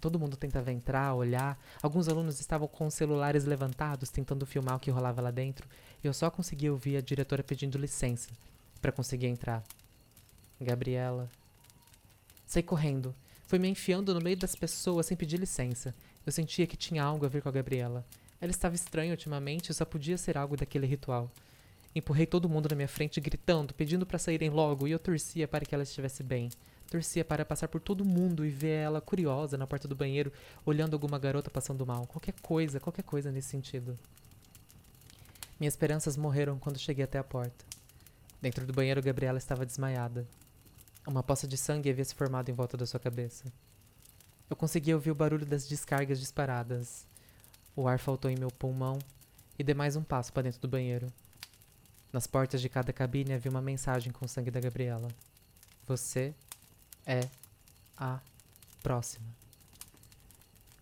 Todo 0.00 0.18
mundo 0.18 0.38
tentava 0.38 0.72
entrar, 0.72 1.14
olhar. 1.14 1.60
Alguns 1.82 2.08
alunos 2.08 2.40
estavam 2.40 2.66
com 2.66 2.88
celulares 2.88 3.44
levantados, 3.44 4.08
tentando 4.08 4.46
filmar 4.46 4.76
o 4.76 4.80
que 4.80 4.90
rolava 4.90 5.20
lá 5.20 5.30
dentro. 5.30 5.68
E 6.02 6.06
eu 6.06 6.14
só 6.14 6.30
conseguia 6.30 6.72
ouvir 6.72 6.96
a 6.96 7.02
diretora 7.02 7.44
pedindo 7.44 7.76
licença 7.76 8.30
para 8.80 8.90
conseguir 8.90 9.26
entrar. 9.26 9.62
Gabriela. 10.58 11.28
Saí 12.46 12.62
correndo. 12.62 13.14
Fui 13.46 13.58
me 13.58 13.68
enfiando 13.68 14.14
no 14.14 14.20
meio 14.22 14.38
das 14.38 14.56
pessoas 14.56 15.04
sem 15.04 15.16
pedir 15.16 15.38
licença. 15.38 15.94
Eu 16.24 16.32
sentia 16.32 16.66
que 16.66 16.76
tinha 16.76 17.04
algo 17.04 17.26
a 17.26 17.28
ver 17.28 17.42
com 17.42 17.50
a 17.50 17.52
Gabriela. 17.52 18.02
Ela 18.40 18.50
estava 18.50 18.74
estranha 18.74 19.10
ultimamente 19.10 19.68
e 19.68 19.74
só 19.74 19.84
podia 19.84 20.16
ser 20.16 20.38
algo 20.38 20.56
daquele 20.56 20.86
ritual. 20.86 21.30
Empurrei 21.94 22.26
todo 22.26 22.48
mundo 22.48 22.68
na 22.68 22.76
minha 22.76 22.88
frente, 22.88 23.20
gritando, 23.20 23.74
pedindo 23.74 24.06
para 24.06 24.18
saírem 24.18 24.48
logo, 24.48 24.86
e 24.86 24.92
eu 24.92 24.98
torcia 24.98 25.48
para 25.48 25.64
que 25.64 25.74
ela 25.74 25.82
estivesse 25.82 26.22
bem. 26.22 26.48
Torcia 26.88 27.24
para 27.24 27.44
passar 27.44 27.68
por 27.68 27.80
todo 27.80 28.04
mundo 28.04 28.44
e 28.44 28.50
ver 28.50 28.82
ela 28.82 29.00
curiosa 29.00 29.56
na 29.58 29.66
porta 29.66 29.88
do 29.88 29.94
banheiro, 29.96 30.32
olhando 30.64 30.94
alguma 30.94 31.18
garota 31.18 31.50
passando 31.50 31.86
mal. 31.86 32.06
Qualquer 32.06 32.34
coisa, 32.40 32.80
qualquer 32.80 33.02
coisa 33.02 33.30
nesse 33.32 33.48
sentido. 33.48 33.98
Minhas 35.58 35.74
esperanças 35.74 36.16
morreram 36.16 36.58
quando 36.58 36.78
cheguei 36.78 37.04
até 37.04 37.18
a 37.18 37.24
porta. 37.24 37.64
Dentro 38.40 38.66
do 38.66 38.72
banheiro, 38.72 39.02
Gabriela 39.02 39.38
estava 39.38 39.66
desmaiada. 39.66 40.26
Uma 41.06 41.22
poça 41.22 41.46
de 41.46 41.56
sangue 41.56 41.90
havia 41.90 42.04
se 42.04 42.14
formado 42.14 42.50
em 42.50 42.54
volta 42.54 42.76
da 42.76 42.86
sua 42.86 42.98
cabeça. 43.00 43.44
Eu 44.48 44.56
conseguia 44.56 44.94
ouvir 44.94 45.10
o 45.10 45.14
barulho 45.14 45.44
das 45.44 45.68
descargas 45.68 46.18
disparadas. 46.18 47.06
O 47.76 47.86
ar 47.86 47.98
faltou 47.98 48.30
em 48.30 48.36
meu 48.36 48.50
pulmão 48.50 48.98
e 49.58 49.62
dei 49.62 49.74
mais 49.74 49.96
um 49.96 50.02
passo 50.02 50.32
para 50.32 50.44
dentro 50.44 50.60
do 50.60 50.68
banheiro. 50.68 51.06
Nas 52.12 52.26
portas 52.26 52.60
de 52.60 52.68
cada 52.68 52.92
cabine 52.92 53.32
havia 53.32 53.50
uma 53.50 53.60
mensagem 53.60 54.12
com 54.12 54.24
o 54.24 54.28
sangue 54.28 54.50
da 54.50 54.58
Gabriela. 54.58 55.08
Você 55.86 56.34
é 57.06 57.28
a 57.96 58.20
próxima. 58.82 59.26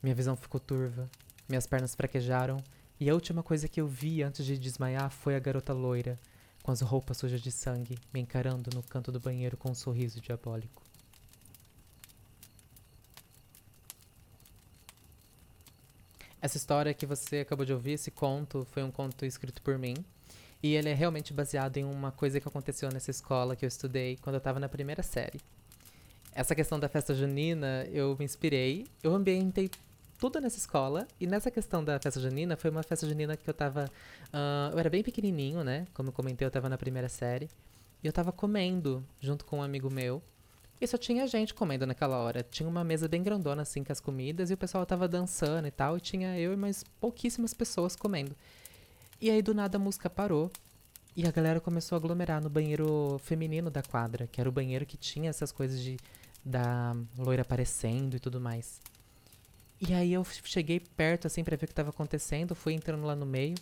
Minha 0.03 0.15
visão 0.15 0.37
ficou 0.37 0.59
turva, 0.59 1.09
minhas 1.49 1.67
pernas 1.67 1.95
fraquejaram 1.95 2.63
e 2.99 3.11
a 3.11 3.15
última 3.15 3.43
coisa 3.43 3.69
que 3.69 3.81
eu 3.81 3.87
vi 3.87 4.23
antes 4.23 4.47
de 4.47 4.59
desmaiar 4.59 5.11
foi 5.11 5.37
a 5.37 5.39
garota 5.39 5.73
loira, 5.73 6.19
com 6.63 6.73
as 6.73 6.81
roupas 6.81 7.17
sujas 7.19 7.41
de 7.41 7.53
sangue, 7.53 7.99
me 8.13 8.21
encarando 8.21 8.71
no 8.75 8.83
canto 8.83 9.13
do 9.13 9.21
banheiro 9.21 9.57
com 9.57 9.71
um 9.71 9.75
sorriso 9.75 10.21
diabólico. 10.21 10.83
Essa 16.41 16.57
história 16.57 16.95
que 16.95 17.05
você 17.05 17.41
acabou 17.41 17.67
de 17.67 17.73
ouvir, 17.73 17.93
esse 17.93 18.11
conto, 18.11 18.67
foi 18.71 18.83
um 18.83 18.91
conto 18.91 19.25
escrito 19.25 19.61
por 19.61 19.77
mim. 19.77 19.95
E 20.63 20.75
ele 20.75 20.89
é 20.89 20.95
realmente 20.95 21.33
baseado 21.33 21.77
em 21.77 21.85
uma 21.85 22.11
coisa 22.11 22.41
que 22.41 22.49
aconteceu 22.49 22.91
nessa 22.91 23.11
escola 23.11 23.55
que 23.55 23.65
eu 23.65 23.69
estudei 23.69 24.17
quando 24.21 24.35
eu 24.35 24.39
estava 24.39 24.59
na 24.59 24.69
primeira 24.69 25.03
série. 25.03 25.41
Essa 26.35 26.55
questão 26.55 26.79
da 26.79 26.89
festa 26.89 27.15
junina, 27.15 27.87
eu 27.93 28.17
me 28.19 28.25
inspirei, 28.25 28.87
eu 29.03 29.15
ambientei 29.15 29.71
tudo 30.19 30.41
nessa 30.41 30.59
escola. 30.59 31.07
E 31.19 31.27
nessa 31.27 31.51
questão 31.51 31.83
da 31.83 31.99
festa 31.99 32.21
junina, 32.21 32.57
foi 32.57 32.71
uma 32.71 32.83
festa 32.83 33.07
junina 33.07 33.37
que 33.37 33.49
eu 33.49 33.55
tava. 33.55 33.91
Uh, 34.27 34.73
eu 34.73 34.79
era 34.79 34.91
bem 34.91 35.03
pequenininho, 35.03 35.63
né? 35.63 35.87
Como 35.95 36.09
eu 36.09 36.13
comentei, 36.13 36.47
eu 36.47 36.51
tava 36.51 36.69
na 36.69 36.77
primeira 36.77 37.09
série. 37.09 37.49
E 38.03 38.07
eu 38.07 38.13
tava 38.13 38.33
comendo 38.33 39.05
junto 39.21 39.45
com 39.45 39.59
um 39.59 39.63
amigo 39.63 39.91
meu. 39.91 40.23
E 40.81 40.87
só 40.87 40.97
tinha 40.97 41.27
gente 41.27 41.55
comendo 41.55 41.87
naquela 41.87 42.19
hora. 42.19 42.43
Tinha 42.43 42.69
uma 42.69 42.85
mesa 42.85 43.09
bem 43.09 43.23
grandona, 43.23 43.63
assim, 43.63 43.83
com 43.83 43.93
as 43.93 44.01
comidas. 44.01 44.51
E 44.51 44.55
o 44.55 44.57
pessoal 44.57 44.85
tava 44.85 45.09
dançando 45.09 45.67
e 45.67 45.71
tal. 45.71 45.97
E 45.97 46.01
tinha 46.01 46.39
eu 46.39 46.53
e 46.53 46.57
mais 46.57 46.85
pouquíssimas 47.01 47.55
pessoas 47.55 47.97
comendo. 47.97 48.35
E 49.21 49.31
aí, 49.31 49.43
do 49.43 49.55
nada, 49.55 49.77
a 49.77 49.81
música 49.81 50.09
parou. 50.09 50.51
E 51.17 51.27
a 51.27 51.31
galera 51.31 51.61
começou 51.61 51.97
a 51.97 51.99
aglomerar 51.99 52.41
no 52.41 52.49
banheiro 52.49 53.19
feminino 53.25 53.71
da 53.71 53.83
quadra. 53.83 54.29
Que 54.31 54.41
era 54.41 54.49
o 54.49 54.53
banheiro 54.53 54.87
que 54.87 54.97
tinha 54.97 55.31
essas 55.31 55.51
coisas 55.51 55.81
de 55.81 55.97
da 56.45 56.97
loira 57.17 57.43
aparecendo 57.43 58.17
e 58.17 58.21
tudo 58.21 58.41
mais. 58.41 58.81
E 59.81 59.93
aí 59.93 60.13
eu 60.13 60.25
cheguei 60.25 60.81
perto, 60.81 61.27
assim, 61.27 61.45
pra 61.45 61.57
ver 61.57 61.67
o 61.67 61.69
que 61.69 61.75
tava 61.75 61.91
acontecendo, 61.91 62.55
fui 62.55 62.73
entrando 62.73 63.05
lá 63.05 63.15
no 63.15 63.27
meio. 63.27 63.55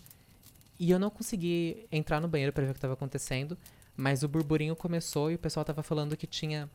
E 0.78 0.90
eu 0.90 0.98
não 0.98 1.10
consegui 1.10 1.86
entrar 1.90 2.20
no 2.20 2.28
banheiro 2.28 2.52
para 2.52 2.64
ver 2.64 2.70
o 2.70 2.74
que 2.74 2.80
tava 2.80 2.94
acontecendo, 2.94 3.56
mas 3.96 4.22
o 4.22 4.28
burburinho 4.28 4.76
começou 4.76 5.30
e 5.30 5.34
o 5.34 5.38
pessoal 5.38 5.64
tava 5.64 5.82
falando 5.82 6.16
que 6.16 6.26
tinha. 6.26 6.70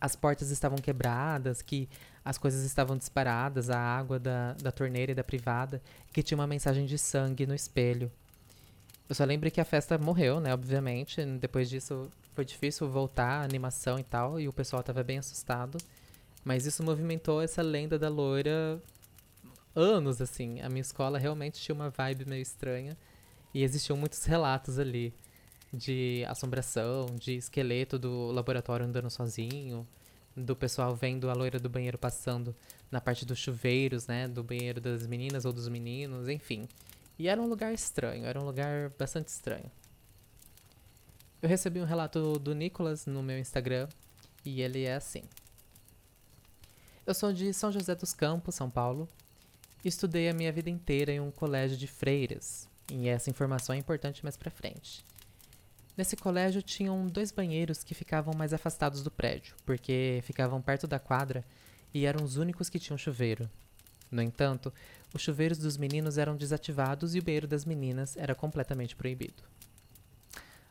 As 0.00 0.16
portas 0.16 0.50
estavam 0.50 0.78
quebradas, 0.78 1.60
que 1.60 1.88
as 2.24 2.38
coisas 2.38 2.64
estavam 2.64 2.96
disparadas, 2.96 3.70
a 3.70 3.78
água 3.78 4.18
da, 4.18 4.54
da 4.54 4.72
torneira 4.72 5.12
e 5.12 5.14
da 5.14 5.24
privada, 5.24 5.82
que 6.12 6.22
tinha 6.22 6.38
uma 6.38 6.46
mensagem 6.46 6.86
de 6.86 6.96
sangue 6.96 7.46
no 7.46 7.54
espelho. 7.54 8.10
Eu 9.08 9.14
só 9.14 9.24
lembro 9.24 9.50
que 9.50 9.60
a 9.60 9.64
festa 9.64 9.98
morreu, 9.98 10.38
né? 10.38 10.54
Obviamente. 10.54 11.24
Depois 11.24 11.68
disso 11.68 12.08
foi 12.34 12.44
difícil 12.44 12.88
voltar 12.88 13.40
a 13.40 13.44
animação 13.44 13.98
e 13.98 14.04
tal, 14.04 14.38
e 14.38 14.48
o 14.48 14.52
pessoal 14.52 14.82
tava 14.82 15.02
bem 15.02 15.18
assustado. 15.18 15.78
Mas 16.44 16.64
isso 16.64 16.82
movimentou 16.82 17.42
essa 17.42 17.60
lenda 17.60 17.98
da 17.98 18.08
loira 18.08 18.80
anos, 19.74 20.20
assim. 20.20 20.60
A 20.60 20.68
minha 20.68 20.80
escola 20.80 21.18
realmente 21.18 21.60
tinha 21.60 21.74
uma 21.74 21.90
vibe 21.90 22.24
meio 22.24 22.42
estranha. 22.42 22.96
E 23.52 23.64
existiam 23.64 23.96
muitos 23.96 24.24
relatos 24.24 24.78
ali 24.78 25.12
de 25.72 26.24
assombração, 26.28 27.06
de 27.16 27.36
esqueleto 27.36 27.98
do 27.98 28.30
laboratório 28.32 28.86
andando 28.86 29.10
sozinho, 29.10 29.86
do 30.36 30.56
pessoal 30.56 30.94
vendo 30.94 31.28
a 31.28 31.32
loira 31.32 31.58
do 31.58 31.68
banheiro 31.68 31.98
passando 31.98 32.54
na 32.90 33.00
parte 33.00 33.24
dos 33.24 33.38
chuveiros, 33.38 34.06
né? 34.06 34.26
Do 34.26 34.42
banheiro 34.42 34.80
das 34.80 35.06
meninas 35.06 35.44
ou 35.44 35.52
dos 35.52 35.68
meninos, 35.68 36.28
enfim. 36.28 36.68
E 37.18 37.28
era 37.28 37.40
um 37.40 37.46
lugar 37.46 37.72
estranho, 37.72 38.24
era 38.24 38.40
um 38.40 38.44
lugar 38.44 38.90
bastante 38.98 39.28
estranho. 39.28 39.70
Eu 41.42 41.48
recebi 41.48 41.80
um 41.80 41.84
relato 41.84 42.38
do 42.38 42.54
Nicolas 42.54 43.06
no 43.06 43.22
meu 43.22 43.38
Instagram 43.38 43.88
e 44.44 44.62
ele 44.62 44.84
é 44.84 44.94
assim. 44.94 45.22
Eu 47.06 47.14
sou 47.14 47.32
de 47.32 47.52
São 47.52 47.72
José 47.72 47.94
dos 47.94 48.12
Campos, 48.12 48.54
São 48.54 48.70
Paulo, 48.70 49.08
estudei 49.84 50.28
a 50.28 50.34
minha 50.34 50.52
vida 50.52 50.70
inteira 50.70 51.12
em 51.12 51.20
um 51.20 51.30
colégio 51.30 51.76
de 51.76 51.86
freiras, 51.86 52.68
e 52.92 53.08
essa 53.08 53.30
informação 53.30 53.74
é 53.74 53.78
importante 53.78 54.22
mais 54.22 54.36
pra 54.36 54.50
frente. 54.50 55.04
Nesse 55.96 56.16
colégio 56.16 56.62
tinham 56.62 57.06
dois 57.06 57.30
banheiros 57.30 57.82
que 57.84 57.94
ficavam 57.94 58.32
mais 58.34 58.52
afastados 58.52 59.02
do 59.02 59.10
prédio, 59.10 59.54
porque 59.66 60.20
ficavam 60.24 60.62
perto 60.62 60.86
da 60.86 60.98
quadra 60.98 61.44
e 61.92 62.06
eram 62.06 62.24
os 62.24 62.36
únicos 62.36 62.68
que 62.68 62.78
tinham 62.78 62.96
chuveiro. 62.96 63.50
No 64.10 64.22
entanto, 64.22 64.72
os 65.14 65.22
chuveiros 65.22 65.58
dos 65.58 65.76
meninos 65.76 66.18
eram 66.18 66.36
desativados 66.36 67.14
e 67.14 67.18
o 67.18 67.22
banheiro 67.22 67.46
das 67.46 67.64
meninas 67.64 68.16
era 68.16 68.34
completamente 68.34 68.96
proibido. 68.96 69.42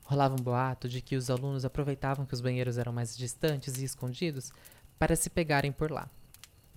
Rolava 0.04 0.34
um 0.34 0.44
boato 0.44 0.90
de 0.90 1.02
que 1.02 1.16
os 1.16 1.30
alunos 1.30 1.64
aproveitavam 1.64 2.26
que 2.26 2.34
os 2.34 2.42
banheiros 2.42 2.78
eram 2.78 2.92
mais 2.92 3.16
distantes 3.16 3.78
e 3.78 3.84
escondidos 3.84 4.52
para 4.98 5.16
se 5.16 5.30
pegarem 5.30 5.72
por 5.72 5.92
lá. 5.92 6.10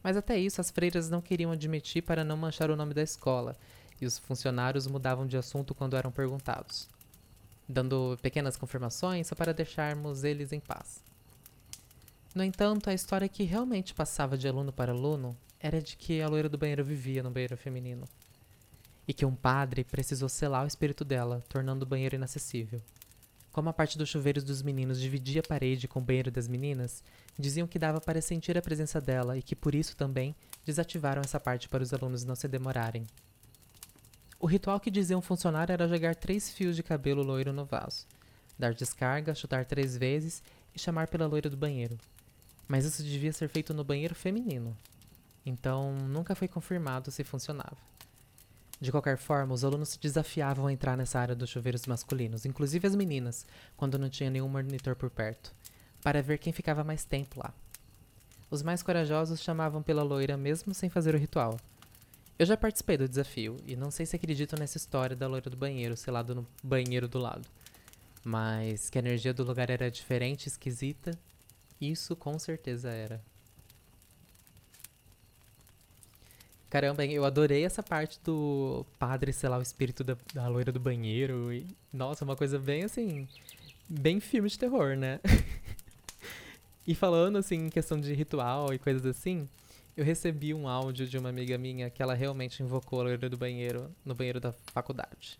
Mas 0.02 0.16
até 0.16 0.38
isso 0.38 0.60
as 0.60 0.70
freiras 0.70 1.08
não 1.08 1.22
queriam 1.22 1.52
admitir 1.52 2.02
para 2.02 2.24
não 2.24 2.36
manchar 2.36 2.70
o 2.70 2.76
nome 2.76 2.92
da 2.92 3.02
escola, 3.02 3.56
e 4.00 4.06
os 4.06 4.18
funcionários 4.18 4.86
mudavam 4.86 5.26
de 5.26 5.36
assunto 5.36 5.74
quando 5.74 5.96
eram 5.96 6.10
perguntados, 6.10 6.88
dando 7.72 8.18
pequenas 8.22 8.56
confirmações 8.56 9.26
só 9.26 9.34
para 9.34 9.54
deixarmos 9.54 10.22
eles 10.22 10.52
em 10.52 10.60
paz. 10.60 11.02
No 12.34 12.44
entanto, 12.44 12.88
a 12.88 12.94
história 12.94 13.28
que 13.28 13.42
realmente 13.42 13.92
passava 13.92 14.38
de 14.38 14.46
aluno 14.46 14.72
para 14.72 14.92
aluno 14.92 15.36
era 15.60 15.80
de 15.80 15.96
que 15.96 16.22
a 16.22 16.28
loira 16.28 16.48
do 16.48 16.58
banheiro 16.58 16.84
vivia 16.84 17.22
no 17.22 17.30
banheiro 17.30 17.56
feminino. 17.56 18.04
E 19.06 19.12
que 19.12 19.26
um 19.26 19.34
padre 19.34 19.84
precisou 19.84 20.28
selar 20.28 20.64
o 20.64 20.66
espírito 20.66 21.04
dela, 21.04 21.42
tornando 21.48 21.84
o 21.84 21.88
banheiro 21.88 22.14
inacessível. 22.14 22.80
Como 23.52 23.68
a 23.68 23.72
parte 23.72 23.98
dos 23.98 24.08
chuveiros 24.08 24.44
dos 24.44 24.62
meninos 24.62 24.98
dividia 24.98 25.40
a 25.40 25.46
parede 25.46 25.86
com 25.86 26.00
o 26.00 26.02
banheiro 26.02 26.30
das 26.30 26.48
meninas, 26.48 27.02
diziam 27.38 27.66
que 27.66 27.78
dava 27.78 28.00
para 28.00 28.22
sentir 28.22 28.56
a 28.56 28.62
presença 28.62 29.00
dela 29.00 29.36
e 29.36 29.42
que 29.42 29.54
por 29.54 29.74
isso 29.74 29.94
também 29.94 30.34
desativaram 30.64 31.20
essa 31.22 31.38
parte 31.38 31.68
para 31.68 31.82
os 31.82 31.92
alunos 31.92 32.24
não 32.24 32.34
se 32.34 32.48
demorarem. 32.48 33.06
O 34.42 34.46
ritual 34.46 34.80
que 34.80 34.90
diziam 34.90 35.22
funcionar 35.22 35.70
era 35.70 35.86
jogar 35.86 36.16
três 36.16 36.50
fios 36.50 36.74
de 36.74 36.82
cabelo 36.82 37.22
loiro 37.22 37.52
no 37.52 37.64
vaso, 37.64 38.08
dar 38.58 38.74
descarga, 38.74 39.36
chutar 39.36 39.64
três 39.64 39.96
vezes 39.96 40.42
e 40.74 40.80
chamar 40.80 41.06
pela 41.06 41.28
loira 41.28 41.48
do 41.48 41.56
banheiro. 41.56 41.96
Mas 42.66 42.84
isso 42.84 43.04
devia 43.04 43.32
ser 43.32 43.48
feito 43.48 43.72
no 43.72 43.84
banheiro 43.84 44.16
feminino. 44.16 44.76
Então 45.46 45.92
nunca 46.08 46.34
foi 46.34 46.48
confirmado 46.48 47.08
se 47.12 47.22
funcionava. 47.22 47.76
De 48.80 48.90
qualquer 48.90 49.16
forma, 49.16 49.54
os 49.54 49.62
alunos 49.62 49.90
se 49.90 50.00
desafiavam 50.00 50.66
a 50.66 50.72
entrar 50.72 50.96
nessa 50.96 51.20
área 51.20 51.36
dos 51.36 51.48
chuveiros 51.48 51.86
masculinos, 51.86 52.44
inclusive 52.44 52.84
as 52.84 52.96
meninas, 52.96 53.46
quando 53.76 53.96
não 53.96 54.10
tinha 54.10 54.28
nenhum 54.28 54.48
monitor 54.48 54.96
por 54.96 55.08
perto, 55.08 55.54
para 56.02 56.20
ver 56.20 56.38
quem 56.38 56.52
ficava 56.52 56.82
mais 56.82 57.04
tempo 57.04 57.38
lá. 57.38 57.54
Os 58.50 58.60
mais 58.60 58.82
corajosos 58.82 59.40
chamavam 59.40 59.84
pela 59.84 60.02
loira 60.02 60.36
mesmo 60.36 60.74
sem 60.74 60.90
fazer 60.90 61.14
o 61.14 61.18
ritual. 61.18 61.60
Eu 62.42 62.46
já 62.46 62.56
participei 62.56 62.96
do 62.96 63.08
desafio 63.08 63.56
e 63.64 63.76
não 63.76 63.88
sei 63.88 64.04
se 64.04 64.16
acredito 64.16 64.58
nessa 64.58 64.76
história 64.76 65.14
da 65.14 65.28
loira 65.28 65.48
do 65.48 65.56
banheiro, 65.56 65.96
selado 65.96 66.34
no 66.34 66.44
banheiro 66.60 67.06
do 67.06 67.20
lado. 67.20 67.48
Mas 68.24 68.90
que 68.90 68.98
a 68.98 69.00
energia 69.00 69.32
do 69.32 69.44
lugar 69.44 69.70
era 69.70 69.88
diferente, 69.88 70.48
esquisita, 70.48 71.16
isso 71.80 72.16
com 72.16 72.36
certeza 72.40 72.90
era. 72.90 73.22
Caramba, 76.68 77.06
eu 77.06 77.24
adorei 77.24 77.64
essa 77.64 77.80
parte 77.80 78.18
do 78.24 78.84
padre, 78.98 79.32
sei 79.32 79.48
lá, 79.48 79.56
o 79.56 79.62
espírito 79.62 80.02
da, 80.02 80.16
da 80.34 80.48
loira 80.48 80.72
do 80.72 80.80
banheiro. 80.80 81.52
E, 81.52 81.64
nossa, 81.92 82.24
uma 82.24 82.34
coisa 82.34 82.58
bem 82.58 82.82
assim. 82.82 83.28
Bem 83.88 84.18
filme 84.18 84.48
de 84.48 84.58
terror, 84.58 84.96
né? 84.96 85.20
e 86.84 86.92
falando 86.92 87.38
assim 87.38 87.66
em 87.66 87.70
questão 87.70 88.00
de 88.00 88.12
ritual 88.12 88.74
e 88.74 88.80
coisas 88.80 89.06
assim, 89.06 89.48
eu 89.96 90.04
recebi 90.04 90.54
um 90.54 90.66
áudio 90.66 91.06
de 91.06 91.18
uma 91.18 91.28
amiga 91.28 91.58
minha 91.58 91.90
que 91.90 92.02
ela 92.02 92.14
realmente 92.14 92.62
invocou 92.62 93.00
a 93.00 93.04
loira 93.04 93.28
do 93.28 93.36
banheiro 93.36 93.90
no 94.04 94.14
banheiro 94.14 94.40
da 94.40 94.52
faculdade. 94.52 95.38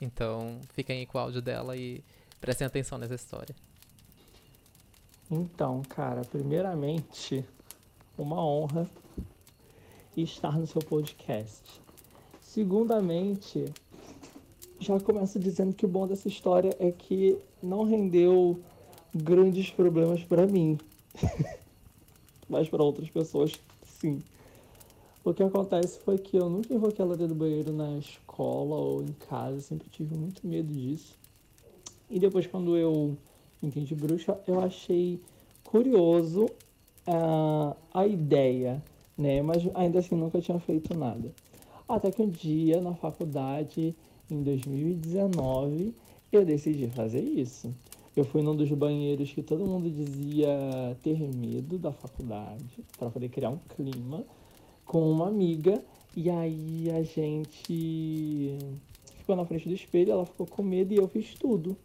Então, 0.00 0.60
fiquem 0.72 1.00
aí 1.00 1.06
com 1.06 1.16
o 1.16 1.20
áudio 1.20 1.40
dela 1.40 1.76
e 1.76 2.02
prestem 2.40 2.66
atenção 2.66 2.98
nessa 2.98 3.14
história. 3.14 3.54
Então, 5.30 5.80
cara, 5.88 6.22
primeiramente, 6.22 7.44
uma 8.18 8.44
honra 8.44 8.88
estar 10.16 10.58
no 10.58 10.66
seu 10.66 10.82
podcast. 10.82 11.80
Segundamente, 12.40 13.72
já 14.78 15.00
começo 15.00 15.38
dizendo 15.38 15.74
que 15.74 15.86
o 15.86 15.88
bom 15.88 16.06
dessa 16.06 16.28
história 16.28 16.76
é 16.78 16.92
que 16.92 17.38
não 17.62 17.84
rendeu 17.84 18.60
grandes 19.14 19.70
problemas 19.70 20.22
para 20.22 20.46
mim, 20.46 20.78
mas 22.48 22.68
para 22.68 22.82
outras 22.82 23.08
pessoas, 23.08 23.52
sim. 24.04 24.18
O 25.24 25.32
que 25.32 25.42
acontece 25.42 25.98
foi 26.00 26.18
que 26.18 26.36
eu 26.36 26.50
nunca 26.50 26.74
invoquei 26.74 27.02
a 27.02 27.08
loira 27.08 27.26
do 27.26 27.34
banheiro 27.34 27.72
na 27.72 27.96
escola 27.98 28.76
ou 28.76 29.02
em 29.02 29.12
casa, 29.28 29.60
sempre 29.60 29.88
tive 29.88 30.14
muito 30.14 30.46
medo 30.46 30.72
disso. 30.72 31.18
E 32.10 32.18
depois, 32.18 32.46
quando 32.46 32.76
eu 32.76 33.16
entendi 33.62 33.94
bruxa, 33.94 34.38
eu 34.46 34.60
achei 34.60 35.18
curioso 35.64 36.44
uh, 36.44 37.74
a 37.92 38.06
ideia 38.06 38.82
né? 39.16 39.42
Mas 39.42 39.62
ainda 39.74 40.00
assim 40.00 40.14
nunca 40.14 40.40
tinha 40.40 40.58
feito 40.58 40.96
nada. 40.96 41.32
Até 41.88 42.10
que 42.10 42.22
um 42.22 42.28
dia 42.28 42.80
na 42.80 42.94
faculdade, 42.94 43.94
em 44.30 44.42
2019, 44.42 45.94
eu 46.32 46.44
decidi 46.44 46.88
fazer 46.88 47.22
isso. 47.22 47.72
Eu 48.16 48.24
fui 48.24 48.42
num 48.42 48.54
dos 48.54 48.70
banheiros 48.70 49.32
que 49.32 49.42
todo 49.42 49.66
mundo 49.66 49.90
dizia 49.90 50.96
ter 51.02 51.18
medo 51.34 51.78
da 51.78 51.92
faculdade, 51.92 52.84
para 52.96 53.10
poder 53.10 53.28
criar 53.28 53.50
um 53.50 53.58
clima, 53.58 54.24
com 54.84 55.10
uma 55.10 55.28
amiga. 55.28 55.82
E 56.16 56.30
aí 56.30 56.90
a 56.90 57.02
gente 57.02 58.56
ficou 59.18 59.34
na 59.34 59.44
frente 59.44 59.68
do 59.68 59.74
espelho, 59.74 60.12
ela 60.12 60.26
ficou 60.26 60.46
com 60.46 60.62
medo 60.62 60.92
e 60.94 60.96
eu 60.96 61.08
fiz 61.08 61.34
tudo. 61.34 61.76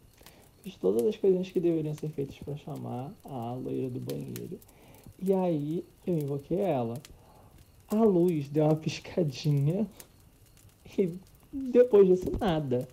Fiz 0.62 0.76
todas 0.76 1.04
as 1.06 1.16
coisinhas 1.16 1.50
que 1.50 1.58
deveriam 1.58 1.94
ser 1.94 2.10
feitas 2.10 2.36
para 2.38 2.56
chamar 2.56 3.12
a 3.24 3.54
loira 3.54 3.90
do 3.90 3.98
banheiro. 3.98 4.58
E 5.20 5.32
aí 5.32 5.84
eu 6.06 6.16
invoquei 6.16 6.60
ela 6.60 6.94
a 7.90 8.04
luz 8.04 8.48
deu 8.48 8.64
uma 8.64 8.76
piscadinha 8.76 9.86
e 10.96 11.12
depois 11.52 12.06
disso 12.06 12.30
nada. 12.38 12.88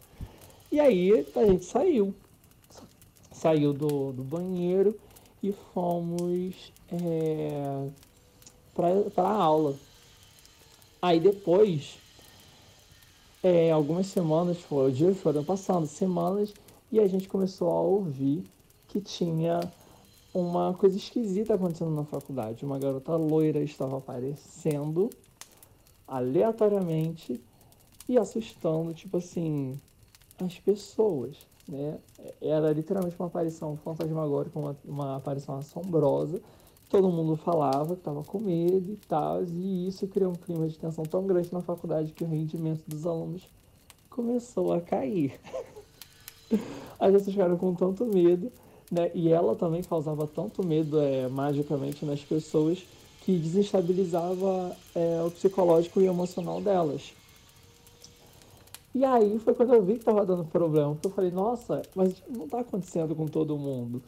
E 0.72 0.80
aí 0.80 1.26
a 1.36 1.46
gente 1.46 1.66
saiu. 1.66 2.14
Saiu 3.38 3.72
do, 3.72 4.12
do 4.12 4.24
banheiro 4.24 4.98
e 5.44 5.54
fomos 5.74 6.74
é, 6.92 7.88
para 8.74 9.28
a 9.28 9.32
aula. 9.32 9.76
Aí 11.00 11.20
depois, 11.20 12.00
é, 13.44 13.72
algumas 13.72 14.08
semanas, 14.08 14.58
foi, 14.58 14.92
dias 14.92 15.18
foram 15.20 15.44
passando, 15.44 15.86
semanas, 15.86 16.52
e 16.92 17.00
a 17.00 17.08
gente 17.08 17.30
começou 17.30 17.70
a 17.70 17.80
ouvir 17.80 18.44
que 18.88 19.00
tinha 19.00 19.60
uma 20.34 20.74
coisa 20.74 20.98
esquisita 20.98 21.54
acontecendo 21.54 21.92
na 21.92 22.06
faculdade. 22.06 22.66
Uma 22.66 22.80
garota 22.80 23.16
loira 23.16 23.60
estava 23.60 24.00
aparecendo 24.00 25.12
aleatoriamente 26.08 27.40
e 28.10 28.18
assustando, 28.18 28.96
tipo 28.96 29.18
assim, 29.18 29.80
as 30.40 30.58
pessoas, 30.60 31.36
né? 31.68 31.98
Era 32.42 32.72
literalmente 32.72 33.16
uma 33.20 33.28
aparição 33.28 33.78
fantasmagórica, 33.78 34.58
uma, 34.58 34.78
uma 34.86 35.16
aparição 35.18 35.58
assombrosa. 35.58 36.42
Todo 36.90 37.10
mundo 37.10 37.36
falava 37.36 37.96
que 37.96 38.02
estava 38.02 38.24
com 38.24 38.40
medo 38.40 38.94
e 38.94 38.98
tal, 39.08 39.44
e 39.44 39.88
isso 39.88 40.08
criou 40.08 40.32
um 40.32 40.36
clima 40.36 40.68
de 40.68 40.78
tensão 40.78 41.04
tão 41.04 41.28
grande 41.28 41.52
na 41.52 41.62
faculdade 41.62 42.14
que 42.14 42.24
o 42.24 42.28
rendimento 42.28 42.84
dos 42.88 43.06
alunos 43.06 43.48
começou 44.10 44.72
a 44.74 44.80
cair. 44.80 45.40
As 47.00 47.12
pessoas 47.12 47.34
ficaram 47.34 47.58
com 47.58 47.76
tanto 47.76 48.06
medo 48.06 48.52
né? 48.92 49.12
E 49.14 49.30
ela 49.30 49.56
também 49.56 49.84
causava 49.84 50.28
tanto 50.28 50.66
medo 50.66 51.00
é, 51.00 51.28
magicamente 51.28 52.06
nas 52.06 52.22
pessoas 52.22 52.84
que 53.22 53.38
desestabilizava 53.38 54.76
é, 54.96 55.22
o 55.26 55.30
psicológico 55.30 56.02
e 56.02 56.06
emocional 56.06 56.62
delas. 56.62 57.14
E 58.94 59.06
aí 59.06 59.38
foi 59.40 59.54
quando 59.54 59.74
eu 59.74 59.84
vi 59.84 59.94
que 59.94 60.00
estava 60.00 60.26
dando 60.26 60.46
problema, 60.46 60.94
porque 60.94 61.08
eu 61.08 61.12
falei, 61.12 61.32
nossa, 61.32 61.82
mas 61.96 62.24
não 62.28 62.46
está 62.46 62.62
acontecendo 62.62 63.16
com 63.16 63.26
todo 63.26 63.58
mundo, 63.58 64.02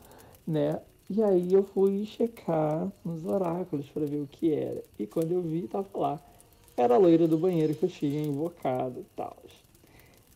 né? 0.47 0.79
E 1.09 1.23
aí 1.23 1.53
eu 1.53 1.63
fui 1.63 2.05
checar 2.05 2.91
nos 3.03 3.25
oráculos 3.25 3.87
para 3.89 4.05
ver 4.05 4.21
o 4.21 4.27
que 4.27 4.53
era. 4.53 4.83
E 4.97 5.07
quando 5.07 5.31
eu 5.31 5.41
vi, 5.41 5.67
tava 5.67 5.87
lá. 5.95 6.19
Era 6.77 6.95
a 6.95 6.97
loira 6.97 7.27
do 7.27 7.37
banheiro 7.37 7.75
que 7.75 7.83
eu 7.83 7.89
tinha 7.89 8.21
invocado 8.21 8.99
e 8.99 9.05
tal. 9.15 9.37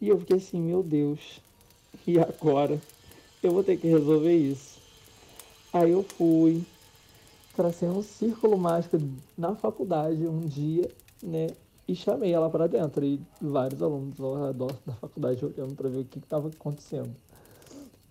E 0.01 0.10
eu 0.10 0.19
fiquei 0.19 0.38
assim, 0.38 0.60
meu 0.60 0.84
Deus, 0.84 1.41
e 2.06 2.19
agora? 2.19 2.79
eu 3.43 3.51
vou 3.51 3.63
ter 3.63 3.77
que 3.77 3.88
resolver 3.88 4.36
isso. 4.36 4.79
Aí 5.71 5.91
eu 5.91 6.01
fui, 6.01 6.63
tracei 7.56 7.89
um 7.89 8.01
círculo 8.01 8.58
mágico 8.58 8.97
na 9.38 9.56
faculdade 9.56 10.25
um 10.25 10.39
dia, 10.39 10.89
né? 11.21 11.47
E 11.88 11.96
chamei 11.96 12.34
ela 12.34 12.50
para 12.50 12.67
dentro. 12.67 13.04
E 13.04 13.19
vários 13.41 13.82
alunos 13.82 14.19
ao 14.19 14.48
redor 14.48 14.74
da 14.86 14.93
faculdade 14.93 15.46
olhando 15.46 15.76
para 15.76 15.89
ver 15.89 16.00
o 16.00 16.06
que 16.06 16.19
estava 16.19 16.48
acontecendo. 16.48 17.13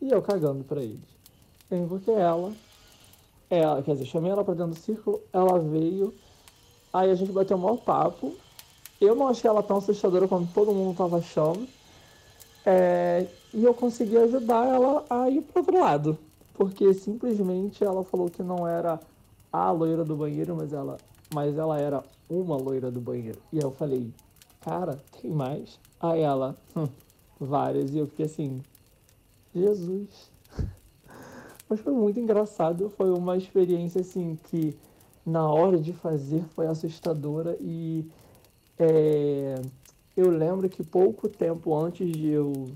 E 0.00 0.10
eu 0.10 0.20
cagando 0.20 0.64
para 0.64 0.82
eles. 0.82 1.00
Eu 1.70 1.78
invoquei 1.78 2.14
ela. 2.14 2.52
Ela, 3.48 3.82
quer 3.82 3.92
dizer, 3.92 4.06
chamei 4.06 4.30
ela 4.30 4.44
para 4.44 4.54
dentro 4.54 4.72
do 4.72 4.78
círculo. 4.78 5.20
Ela 5.32 5.58
veio. 5.58 6.14
Aí 6.92 7.10
a 7.10 7.14
gente 7.14 7.32
bateu 7.32 7.56
um 7.56 7.60
maior 7.60 7.78
papo. 7.78 8.34
Eu 9.00 9.14
não 9.14 9.28
achei 9.28 9.48
ela 9.48 9.62
tão 9.62 9.78
assustadora 9.78 10.28
quanto 10.28 10.52
todo 10.52 10.72
mundo 10.72 10.92
estava 10.92 11.18
achando. 11.18 11.66
É, 12.64 13.26
e 13.52 13.64
eu 13.64 13.74
consegui 13.74 14.16
ajudar 14.16 14.66
ela 14.66 15.04
a 15.10 15.28
ir 15.28 15.42
para 15.42 15.60
outro 15.60 15.80
lado. 15.80 16.18
Porque 16.54 16.92
simplesmente 16.94 17.82
ela 17.82 18.04
falou 18.04 18.28
que 18.28 18.42
não 18.42 18.66
era 18.66 19.00
a 19.52 19.70
loira 19.70 20.04
do 20.04 20.16
banheiro, 20.16 20.54
mas 20.56 20.72
ela, 20.72 20.96
mas 21.32 21.56
ela 21.56 21.78
era 21.78 22.04
uma 22.28 22.56
loira 22.56 22.90
do 22.90 23.00
banheiro. 23.00 23.40
E 23.52 23.58
eu 23.58 23.70
falei, 23.70 24.10
cara, 24.60 24.98
tem 25.20 25.30
mais? 25.30 25.78
Aí 26.00 26.20
ela, 26.20 26.56
hum, 26.76 26.88
várias. 27.38 27.92
E 27.92 27.98
eu 27.98 28.06
fiquei 28.06 28.26
assim, 28.26 28.60
Jesus. 29.54 30.30
mas 31.68 31.80
foi 31.80 31.92
muito 31.92 32.18
engraçado. 32.18 32.90
Foi 32.90 33.10
uma 33.10 33.36
experiência 33.36 34.00
assim 34.00 34.38
que 34.44 34.76
na 35.24 35.46
hora 35.46 35.78
de 35.78 35.92
fazer 35.92 36.44
foi 36.54 36.66
assustadora 36.66 37.56
e 37.60 38.04
é, 38.78 39.54
eu 40.16 40.30
lembro 40.30 40.68
que 40.68 40.82
pouco 40.82 41.28
tempo 41.28 41.74
antes 41.76 42.10
de 42.10 42.28
eu 42.28 42.66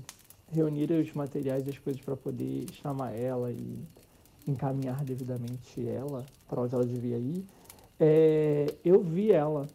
reunir 0.51 0.89
os 0.91 1.13
materiais 1.13 1.67
e 1.67 1.69
as 1.69 1.77
coisas 1.77 2.01
para 2.01 2.15
poder 2.15 2.65
chamar 2.71 3.11
ela 3.11 3.51
e 3.51 3.79
encaminhar 4.47 5.03
devidamente 5.03 5.85
ela 5.85 6.25
para 6.47 6.61
onde 6.61 6.73
ela 6.73 6.85
devia 6.85 7.17
ir, 7.17 7.45
é, 7.99 8.75
eu 8.83 9.01
vi 9.01 9.31
ela, 9.31 9.67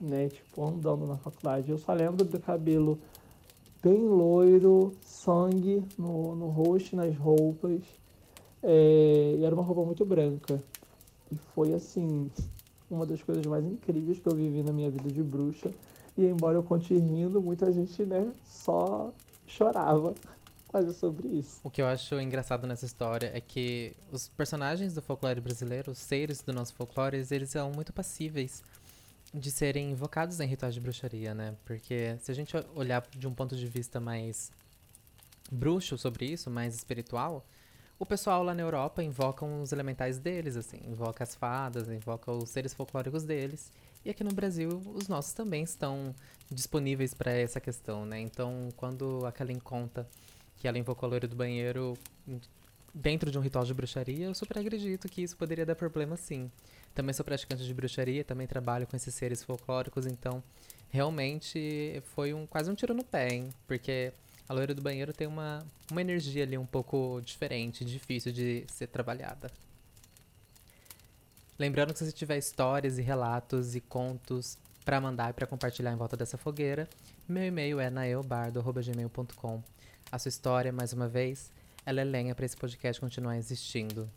né, 0.00 0.28
tipo, 0.28 0.64
andando 0.64 1.06
na 1.06 1.16
faculdade. 1.16 1.70
Eu 1.70 1.78
só 1.78 1.92
lembro 1.92 2.24
do 2.24 2.40
cabelo 2.40 2.98
bem 3.82 4.00
loiro, 4.00 4.92
sangue 5.02 5.82
no, 5.98 6.34
no 6.34 6.48
rosto, 6.48 6.96
nas 6.96 7.16
roupas. 7.16 7.82
É, 8.62 9.36
e 9.38 9.44
era 9.44 9.54
uma 9.54 9.64
roupa 9.64 9.84
muito 9.84 10.04
branca. 10.04 10.62
E 11.30 11.36
foi, 11.54 11.72
assim, 11.74 12.30
uma 12.90 13.04
das 13.04 13.22
coisas 13.22 13.44
mais 13.46 13.64
incríveis 13.64 14.18
que 14.18 14.28
eu 14.28 14.34
vivi 14.34 14.62
na 14.62 14.72
minha 14.72 14.90
vida 14.90 15.10
de 15.10 15.22
bruxa. 15.22 15.70
E 16.16 16.24
embora 16.24 16.56
eu 16.56 16.62
continue 16.62 17.02
rindo, 17.02 17.42
muita 17.42 17.70
gente, 17.70 18.04
né, 18.04 18.32
só 18.44 19.12
chorava 19.46 20.14
quase 20.68 20.92
sobre 20.94 21.28
isso. 21.28 21.60
O 21.62 21.70
que 21.70 21.80
eu 21.80 21.86
acho 21.86 22.18
engraçado 22.20 22.66
nessa 22.66 22.84
história 22.84 23.30
é 23.34 23.40
que 23.40 23.96
os 24.12 24.28
personagens 24.28 24.94
do 24.94 25.02
folclore 25.02 25.40
brasileiro, 25.40 25.92
os 25.92 25.98
seres 25.98 26.42
do 26.42 26.52
nosso 26.52 26.74
folclore, 26.74 27.24
eles 27.30 27.50
são 27.50 27.70
muito 27.72 27.92
passíveis. 27.92 28.62
de 29.34 29.50
serem 29.50 29.90
invocados 29.90 30.40
em 30.40 30.46
rituais 30.46 30.74
de 30.74 30.80
bruxaria, 30.80 31.34
né? 31.34 31.54
Porque 31.64 32.16
se 32.20 32.30
a 32.30 32.34
gente 32.34 32.54
olhar 32.74 33.06
de 33.10 33.26
um 33.28 33.34
ponto 33.34 33.54
de 33.56 33.66
vista 33.66 34.00
mais 34.00 34.50
bruxo 35.50 35.98
sobre 35.98 36.26
isso, 36.26 36.50
mais 36.50 36.74
espiritual, 36.74 37.44
o 37.98 38.06
pessoal 38.06 38.42
lá 38.42 38.54
na 38.54 38.62
Europa 38.62 39.02
invoca 39.02 39.44
os 39.44 39.72
elementais 39.72 40.18
deles, 40.18 40.56
assim, 40.56 40.78
invoca 40.86 41.24
as 41.24 41.34
fadas, 41.34 41.88
invoca 41.88 42.30
os 42.32 42.48
seres 42.50 42.74
folclóricos 42.74 43.24
deles. 43.24 43.70
E 44.04 44.10
aqui 44.10 44.22
no 44.22 44.32
Brasil, 44.32 44.82
os 44.94 45.08
nossos 45.08 45.32
também 45.32 45.62
estão 45.64 46.14
disponíveis 46.50 47.12
para 47.12 47.32
essa 47.32 47.60
questão, 47.60 48.06
né? 48.06 48.20
Então, 48.20 48.68
quando 48.76 49.26
a 49.26 49.32
Kellen 49.32 49.58
conta 49.58 50.08
que 50.56 50.66
ela 50.66 50.78
invocou 50.78 51.06
a 51.06 51.10
loira 51.10 51.28
do 51.28 51.36
banheiro 51.36 51.96
dentro 52.94 53.30
de 53.30 53.38
um 53.38 53.42
ritual 53.42 53.64
de 53.64 53.74
bruxaria, 53.74 54.26
eu 54.26 54.34
super 54.34 54.58
acredito 54.58 55.08
que 55.08 55.22
isso 55.22 55.36
poderia 55.36 55.66
dar 55.66 55.74
problema 55.74 56.16
sim. 56.16 56.50
Também 56.94 57.12
sou 57.12 57.24
praticante 57.24 57.62
de 57.62 57.74
bruxaria, 57.74 58.24
também 58.24 58.46
trabalho 58.46 58.86
com 58.86 58.96
esses 58.96 59.14
seres 59.14 59.44
folclóricos, 59.44 60.06
então 60.06 60.42
realmente 60.88 62.02
foi 62.14 62.32
um, 62.32 62.46
quase 62.46 62.70
um 62.70 62.74
tiro 62.74 62.94
no 62.94 63.04
pé, 63.04 63.34
hein? 63.34 63.50
Porque 63.66 64.12
a 64.48 64.54
loira 64.54 64.74
do 64.74 64.80
banheiro 64.80 65.12
tem 65.12 65.26
uma, 65.26 65.64
uma 65.90 66.00
energia 66.00 66.42
ali 66.44 66.56
um 66.56 66.64
pouco 66.64 67.20
diferente, 67.22 67.84
difícil 67.84 68.32
de 68.32 68.64
ser 68.68 68.86
trabalhada. 68.86 69.50
Lembrando 71.58 71.92
que 71.92 71.98
se 71.98 72.06
você 72.06 72.12
tiver 72.12 72.38
histórias 72.38 72.98
e 72.98 73.02
relatos 73.02 73.74
e 73.74 73.80
contos 73.80 74.56
para 74.84 75.00
mandar 75.00 75.30
e 75.30 75.32
para 75.32 75.46
compartilhar 75.46 75.92
em 75.92 75.96
volta 75.96 76.16
dessa 76.16 76.38
fogueira, 76.38 76.88
meu 77.28 77.44
e-mail 77.44 77.80
é 77.80 77.90
naeobardo.gmail.com. 77.90 79.62
A 80.10 80.20
sua 80.20 80.28
história, 80.28 80.72
mais 80.72 80.92
uma 80.92 81.08
vez, 81.08 81.52
ela 81.84 82.00
é 82.00 82.04
lenha 82.04 82.32
para 82.32 82.46
esse 82.46 82.56
podcast 82.56 83.00
continuar 83.00 83.36
existindo. 83.36 84.08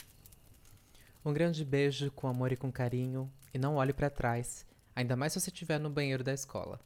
Um 1.25 1.33
grande 1.33 1.65
beijo 1.65 2.11
com 2.11 2.27
amor 2.27 2.51
e 2.51 2.55
com 2.55 2.71
carinho, 2.71 3.29
e 3.51 3.57
não 3.57 3.75
olhe 3.75 3.91
para 3.91 4.09
trás, 4.09 4.67
ainda 4.95 5.15
mais 5.15 5.33
se 5.33 5.39
você 5.39 5.49
estiver 5.49 5.79
no 5.79 5.89
banheiro 5.89 6.23
da 6.23 6.31
escola. 6.31 6.79